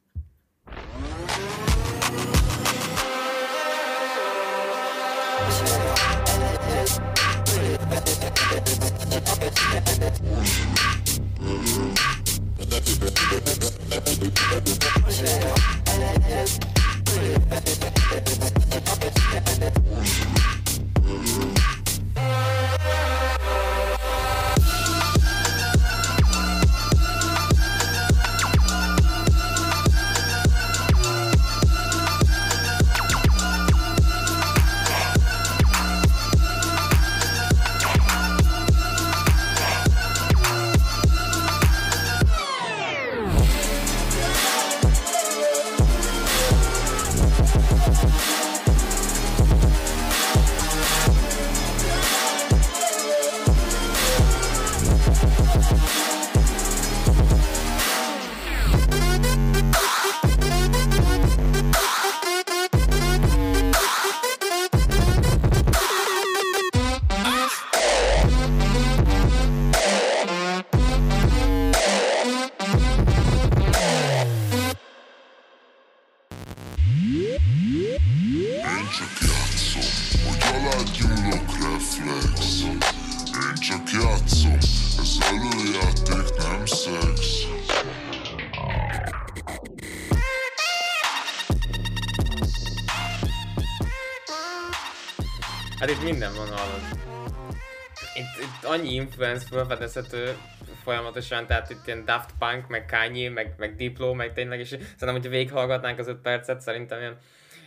Annyi 98.63 98.93
influence 98.93 99.45
felfedezhető 99.45 100.37
folyamatosan, 100.83 101.47
tehát 101.47 101.69
itt 101.69 101.87
ilyen 101.87 102.05
Daft 102.05 102.31
Punk, 102.39 102.67
meg 102.67 102.85
Kanye, 102.85 103.29
meg, 103.29 103.53
meg 103.57 103.75
Diplo, 103.75 104.13
meg 104.13 104.33
tényleg, 104.33 104.59
és 104.59 104.67
szerintem, 104.67 105.11
hogyha 105.11 105.29
végighallgatnánk 105.29 105.99
az 105.99 106.07
5 106.07 106.17
percet, 106.17 106.61
szerintem 106.61 106.99
ilyen, 106.99 107.17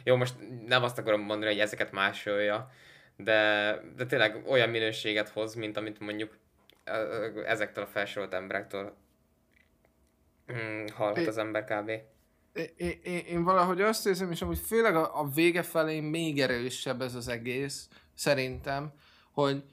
jó, 0.04 0.16
most 0.16 0.34
nem 0.66 0.82
azt 0.82 0.98
akarom 0.98 1.20
mondani, 1.20 1.50
hogy 1.50 1.60
ezeket 1.60 1.92
másolja, 1.92 2.70
de, 3.16 3.80
de 3.96 4.06
tényleg 4.06 4.42
olyan 4.46 4.68
minőséget 4.68 5.28
hoz, 5.28 5.54
mint 5.54 5.76
amit 5.76 6.00
mondjuk 6.00 6.36
ezektől 7.46 7.84
a 7.84 7.86
felsorolt 7.86 8.34
emberektől 8.34 8.96
mm, 10.52 10.84
hallhat 10.94 11.26
az 11.26 11.38
ember 11.38 11.64
kb. 11.64 11.88
Én, 12.76 13.00
én, 13.02 13.18
én 13.28 13.44
valahogy 13.44 13.80
azt 13.80 14.06
érzem, 14.06 14.30
és 14.30 14.42
amúgy 14.42 14.58
főleg 14.58 14.96
a, 14.96 15.20
a 15.20 15.28
vége 15.28 15.62
felé 15.62 16.00
még 16.00 16.40
erősebb 16.40 17.00
ez 17.00 17.14
az 17.14 17.28
egész, 17.28 17.88
szerintem, 18.14 18.92
hogy 19.32 19.64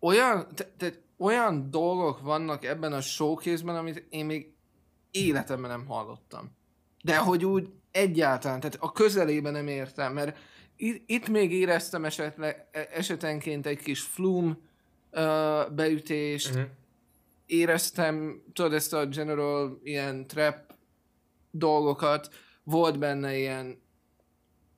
olyan, 0.00 0.48
te, 0.54 0.64
te, 0.76 0.92
olyan 1.16 1.70
dolgok 1.70 2.20
vannak 2.20 2.64
ebben 2.64 2.92
a 2.92 3.00
showcase-ben, 3.00 3.76
amit 3.76 4.06
én 4.10 4.24
még 4.24 4.52
életemben 5.10 5.70
nem 5.70 5.86
hallottam. 5.86 6.56
De 7.02 7.18
hogy 7.18 7.44
úgy 7.44 7.72
egyáltalán, 7.90 8.60
tehát 8.60 8.76
a 8.80 8.92
közelében 8.92 9.52
nem 9.52 9.66
értem, 9.66 10.12
mert 10.12 10.38
itt, 10.76 11.02
itt 11.06 11.28
még 11.28 11.52
éreztem 11.52 12.04
esetleg, 12.04 12.68
e, 12.70 12.88
esetenként 12.92 13.66
egy 13.66 13.78
kis 13.78 14.00
flum 14.00 14.58
uh, 15.12 15.70
beütést, 15.70 16.50
uh-huh. 16.50 16.66
éreztem, 17.46 18.42
tudod, 18.52 18.72
ezt 18.72 18.92
a 18.92 19.06
general 19.06 19.80
ilyen 19.82 20.26
trap 20.26 20.74
dolgokat, 21.50 22.28
volt 22.62 22.98
benne 22.98 23.36
ilyen 23.36 23.82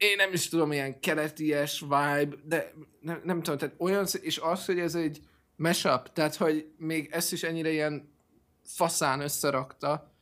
én 0.01 0.17
nem 0.17 0.33
is 0.33 0.49
tudom, 0.49 0.73
ilyen 0.73 1.01
keleties 1.01 1.81
vibe, 1.81 2.37
de 2.45 2.73
nem, 3.01 3.21
nem 3.25 3.43
tudom, 3.43 3.59
tehát 3.59 3.75
olyan, 3.79 4.07
és 4.21 4.39
az, 4.39 4.65
hogy 4.65 4.79
ez 4.79 4.95
egy 4.95 5.21
mashup, 5.57 6.13
tehát 6.13 6.35
hogy 6.35 6.73
még 6.77 7.09
ezt 7.13 7.33
is 7.33 7.43
ennyire 7.43 7.71
ilyen 7.71 8.13
faszán 8.65 9.21
összerakta, 9.21 10.13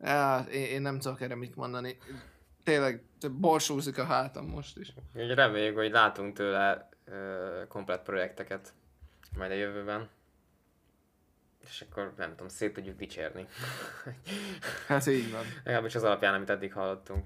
hát 0.00 0.48
én, 0.48 0.64
én 0.64 0.82
nem 0.82 0.98
tudok 0.98 1.20
erre 1.20 1.34
mit 1.34 1.56
mondani. 1.56 1.96
Tényleg, 2.64 3.02
borsózik 3.30 3.98
a 3.98 4.04
hátam 4.04 4.46
most 4.46 4.78
is. 4.78 4.92
Úgy 5.14 5.34
reméljük, 5.34 5.76
hogy 5.76 5.90
látunk 5.90 6.36
tőle 6.36 6.88
uh, 7.06 7.66
komplet 7.68 8.02
projekteket 8.02 8.72
majd 9.36 9.50
a 9.50 9.54
jövőben. 9.54 10.08
És 11.68 11.84
akkor 11.88 12.14
nem 12.16 12.30
tudom, 12.30 12.48
szét 12.48 12.72
tudjuk 12.72 12.96
dicsérni. 12.96 13.46
hát 14.88 15.06
így 15.06 15.32
van. 15.32 15.44
Legalábbis 15.64 15.94
az 15.94 16.02
alapján, 16.02 16.34
amit 16.34 16.50
eddig 16.50 16.72
hallottunk. 16.72 17.24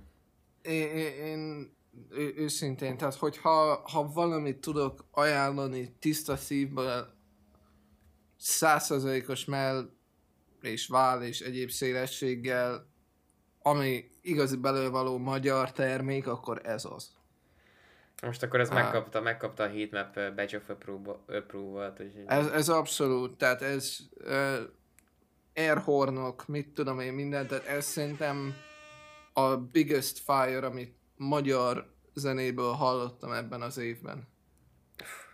Én, 0.62 0.88
én, 0.88 1.24
én 1.24 1.76
ő, 2.11 2.32
őszintén, 2.36 2.96
tehát 2.96 3.14
hogyha 3.14 3.82
ha 3.92 4.09
valamit 4.12 4.61
tudok 4.61 5.05
ajánlani 5.11 5.96
tiszta 5.99 6.36
szívből, 6.36 7.16
százszerzalékos 8.36 9.44
mell 9.44 9.90
és 10.62 10.86
vál 10.86 11.22
és 11.22 11.40
egyéb 11.40 11.70
szélességgel, 11.70 12.86
ami 13.62 14.11
igazi 14.22 14.57
belővaló 14.57 15.18
magyar 15.18 15.72
termék, 15.72 16.26
akkor 16.26 16.61
ez 16.64 16.84
az. 16.84 17.16
Most 18.22 18.42
akkor 18.42 18.61
ez 18.61 18.68
megkapta, 18.68 19.20
megkapta 19.20 19.62
a 19.62 19.68
heatmap 19.68 20.14
badge 20.14 20.57
of 20.57 20.68
approval-t. 20.68 22.03
Ez, 22.26 22.46
ez 22.46 22.68
abszolút, 22.68 23.38
tehát 23.38 23.62
ez 23.62 23.99
uh, 24.24 24.59
airhornok, 25.55 26.46
mit 26.46 26.68
tudom 26.68 27.01
én, 27.01 27.12
minden, 27.12 27.46
tehát 27.46 27.66
ez 27.66 27.84
szerintem 27.84 28.55
a 29.32 29.57
biggest 29.57 30.18
fire, 30.18 30.66
amit 30.66 30.97
magyar 31.19 31.95
zenéből 32.14 32.73
hallottam 32.73 33.33
ebben 33.33 33.62
az 33.62 33.79
évben. 33.79 34.29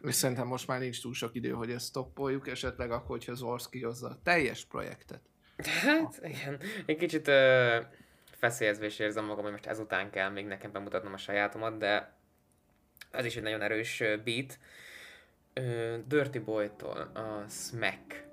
És 0.00 0.14
szerintem 0.14 0.46
most 0.46 0.66
már 0.66 0.80
nincs 0.80 1.02
túl 1.02 1.14
sok 1.14 1.34
idő, 1.34 1.50
hogy 1.50 1.70
ezt 1.70 1.86
stoppoljuk, 1.86 2.48
esetleg 2.48 2.90
akkor, 2.90 3.08
hogyha 3.08 3.34
Zorsz 3.34 3.68
kihozza 3.68 4.08
a 4.08 4.18
teljes 4.22 4.64
projektet, 4.64 5.20
Hát, 5.56 6.20
igen. 6.22 6.60
Egy 6.86 6.96
kicsit 6.96 7.28
uh, 7.28 7.76
feszélyezve 8.24 8.86
is 8.86 8.98
érzem 8.98 9.24
magam, 9.24 9.42
hogy 9.42 9.52
most 9.52 9.66
ezután 9.66 10.10
kell 10.10 10.30
még 10.30 10.46
nekem 10.46 10.72
bemutatnom 10.72 11.12
a 11.12 11.16
sajátomat, 11.16 11.78
de 11.78 12.12
ez 13.10 13.24
is 13.24 13.36
egy 13.36 13.42
nagyon 13.42 13.62
erős 13.62 14.02
beat. 14.24 14.58
Uh, 15.60 15.96
Dirty 16.06 16.38
Boy-tól 16.38 17.10
a 17.14 17.48
Smack 17.48 18.24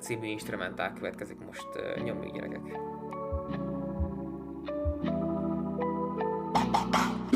című 0.00 0.26
instrumentál 0.26 0.92
következik 0.92 1.38
most. 1.38 1.66
Uh, 1.74 2.02
nyomjuk 2.02 2.34
gyerekek. 2.34 2.95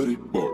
Dirty. 0.01 0.49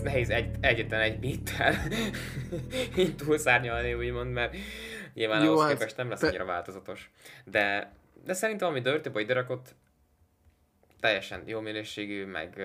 Nehéz, 0.00 0.28
nehéz 0.28 0.30
egy, 0.30 0.56
egyetlen 0.60 1.00
egy 1.00 1.18
bittel 1.18 1.74
így 2.96 3.16
túlszárnyalni, 3.16 3.94
úgymond, 3.94 4.32
mert 4.32 4.56
nyilván 5.14 5.44
Jó, 5.44 5.50
ahhoz 5.50 5.62
hát, 5.62 5.72
képest 5.72 5.96
nem 5.96 6.08
lesz 6.08 6.22
annyira 6.22 6.44
változatos. 6.44 7.10
De, 7.44 7.92
de 8.24 8.32
szerintem 8.32 8.68
ami 8.68 8.80
Dirty 8.80 9.08
Boy 9.08 9.24
Derakot 9.24 9.74
teljesen 11.00 11.42
jó 11.46 11.60
minőségű, 11.60 12.26
meg, 12.26 12.62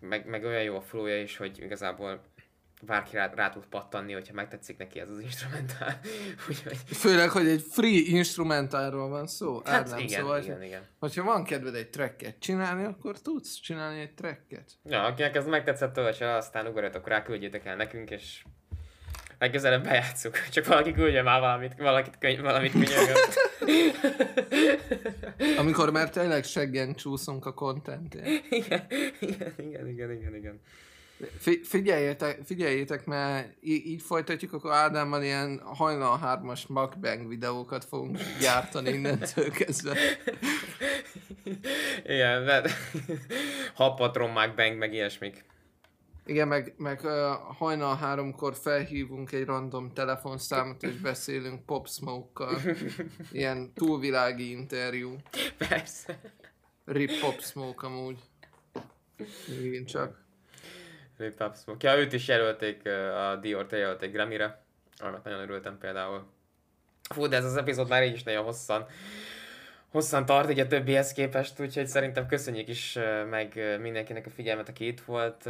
meg, 0.00 0.26
meg 0.26 0.44
olyan 0.44 0.62
jó 0.62 0.76
a 0.76 0.80
flowja 0.80 1.20
is, 1.20 1.36
hogy 1.36 1.62
igazából 1.62 2.22
bárki 2.86 3.16
rá, 3.16 3.32
rá 3.34 3.48
tud 3.48 3.66
pattanni, 3.66 4.12
hogyha 4.12 4.34
megtetszik 4.34 4.76
neki 4.76 5.00
ez 5.00 5.08
az 5.08 5.20
instrumentál. 5.20 6.00
Úgyhogy... 6.48 6.76
Főleg, 6.86 7.30
hogy 7.30 7.48
egy 7.48 7.64
free 7.70 8.02
instrumentálról 8.06 9.08
van 9.08 9.26
szó. 9.26 9.62
Hát 9.64 9.88
Ádám, 9.88 9.98
igen, 9.98 10.20
szóval, 10.20 10.42
igen, 10.42 10.62
igen. 10.62 10.82
Hogyha 10.98 11.24
van 11.24 11.44
kedved 11.44 11.74
egy 11.74 11.90
tracket 11.90 12.38
csinálni, 12.38 12.84
akkor 12.84 13.20
tudsz 13.20 13.54
csinálni 13.54 14.00
egy 14.00 14.14
tracket. 14.14 14.70
Ja, 14.84 15.04
akinek 15.04 15.36
ez 15.36 15.46
megtetszett, 15.46 15.92
töltse, 15.92 16.34
aztán 16.34 16.66
ugorjatok 16.66 17.08
rá, 17.08 17.22
küldjétek 17.22 17.64
el 17.64 17.76
nekünk, 17.76 18.10
és 18.10 18.42
legközelebb 19.40 19.82
bejátszuk. 19.82 20.36
Csak 20.52 20.66
valaki 20.66 20.92
küldje 20.92 21.22
már 21.22 21.40
valamit, 21.40 21.74
valakit 21.78 22.18
köny- 22.18 22.40
valamit 22.40 22.72
könyörgött. 22.72 23.38
Amikor 25.58 25.90
már 25.90 26.10
tényleg 26.10 26.44
seggen 26.44 26.94
csúszunk 26.94 27.46
a 27.46 27.52
kontentért. 27.52 28.26
Igen, 28.50 28.86
igen, 29.20 29.54
igen, 29.56 29.88
igen, 29.88 30.10
igen, 30.12 30.34
igen. 30.34 30.60
Figyeljétek, 31.62 32.40
figyeljétek, 32.44 33.04
mert 33.04 33.56
így 33.60 34.02
folytatjuk, 34.02 34.52
akkor 34.52 34.72
Ádámmal 34.72 35.22
ilyen 35.22 35.60
hajnal 35.64 36.18
hármas 36.18 36.66
mukbang 36.66 37.28
videókat 37.28 37.84
fogunk 37.84 38.18
gyártani 38.40 38.90
innentől 38.90 39.50
kezdve. 39.50 39.96
Igen, 42.04 42.42
mert 42.42 42.70
hapatron 43.74 44.30
mukbang, 44.30 44.76
meg 44.76 44.92
ilyesmik. 44.92 45.44
Igen, 46.26 46.48
meg, 46.48 46.74
meg 46.76 47.00
uh, 47.04 47.12
hajnal 47.56 47.96
háromkor 47.96 48.54
felhívunk 48.54 49.32
egy 49.32 49.44
random 49.44 49.92
telefonszámot, 49.92 50.82
és 50.82 50.94
beszélünk 50.94 51.64
Pop 51.64 51.88
Smoke-kal. 51.88 52.60
Ilyen 53.32 53.72
túlvilági 53.74 54.50
interjú. 54.50 55.16
Persze. 55.58 56.20
Rip 56.84 57.20
Pop 57.20 57.40
Smoke 57.40 57.86
amúgy. 57.86 58.18
Igen, 59.62 59.84
csak. 59.84 60.28
Pop 61.28 61.56
Smoke. 61.56 61.88
Ja, 61.88 61.98
őt 61.98 62.12
is 62.12 62.28
jelölték, 62.28 62.86
a 62.86 63.36
Dior-t 63.36 63.72
jelölték 63.72 64.12
Grammy-re, 64.12 64.62
amit 64.98 65.24
nagyon 65.24 65.40
örültem 65.40 65.78
például. 65.78 66.26
Fú, 67.14 67.26
de 67.26 67.36
ez 67.36 67.44
az 67.44 67.56
epizód 67.56 67.88
már 67.88 68.04
így 68.04 68.14
is 68.14 68.22
nagyon 68.22 68.44
hosszan, 68.44 68.86
hosszan 69.88 70.26
tart, 70.26 70.50
így 70.50 70.60
a 70.60 70.66
többihez 70.66 71.12
képest, 71.12 71.60
úgyhogy 71.60 71.86
szerintem 71.86 72.26
köszönjük 72.26 72.68
is 72.68 72.98
meg 73.30 73.78
mindenkinek 73.80 74.26
a 74.26 74.30
figyelmet, 74.30 74.68
aki 74.68 74.86
itt 74.86 75.00
volt. 75.00 75.46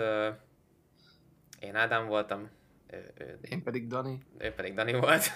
Én 1.60 1.76
Ádám 1.76 2.06
voltam. 2.06 2.50
Én 3.40 3.62
pedig 3.62 3.86
Dani. 3.86 4.18
Ő 4.38 4.52
pedig 4.52 4.74
Dani 4.74 4.92
volt. 4.92 5.30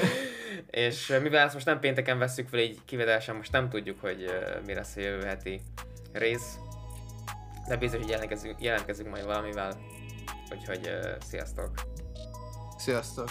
és 0.70 1.18
mivel 1.22 1.44
ezt 1.44 1.54
most 1.54 1.66
nem 1.66 1.80
pénteken 1.80 2.18
veszük 2.18 2.48
fel 2.48 2.60
így 2.60 2.78
kivedásan, 2.84 3.36
most 3.36 3.52
nem 3.52 3.68
tudjuk, 3.68 4.00
hogy 4.00 4.24
mi 4.66 4.74
lesz 4.74 4.96
a 4.96 5.00
jövő 5.00 5.24
heti 5.24 5.60
rész. 6.12 6.58
De 7.72 7.78
biztos, 7.78 8.00
hogy 8.00 8.08
jelentkezünk, 8.08 8.62
jelentkezünk 8.62 9.10
majd 9.10 9.24
valamivel. 9.24 9.80
Úgyhogy 10.50 10.86
uh, 10.86 11.20
sziasztok! 11.20 11.70
Sziasztok! 12.76 13.28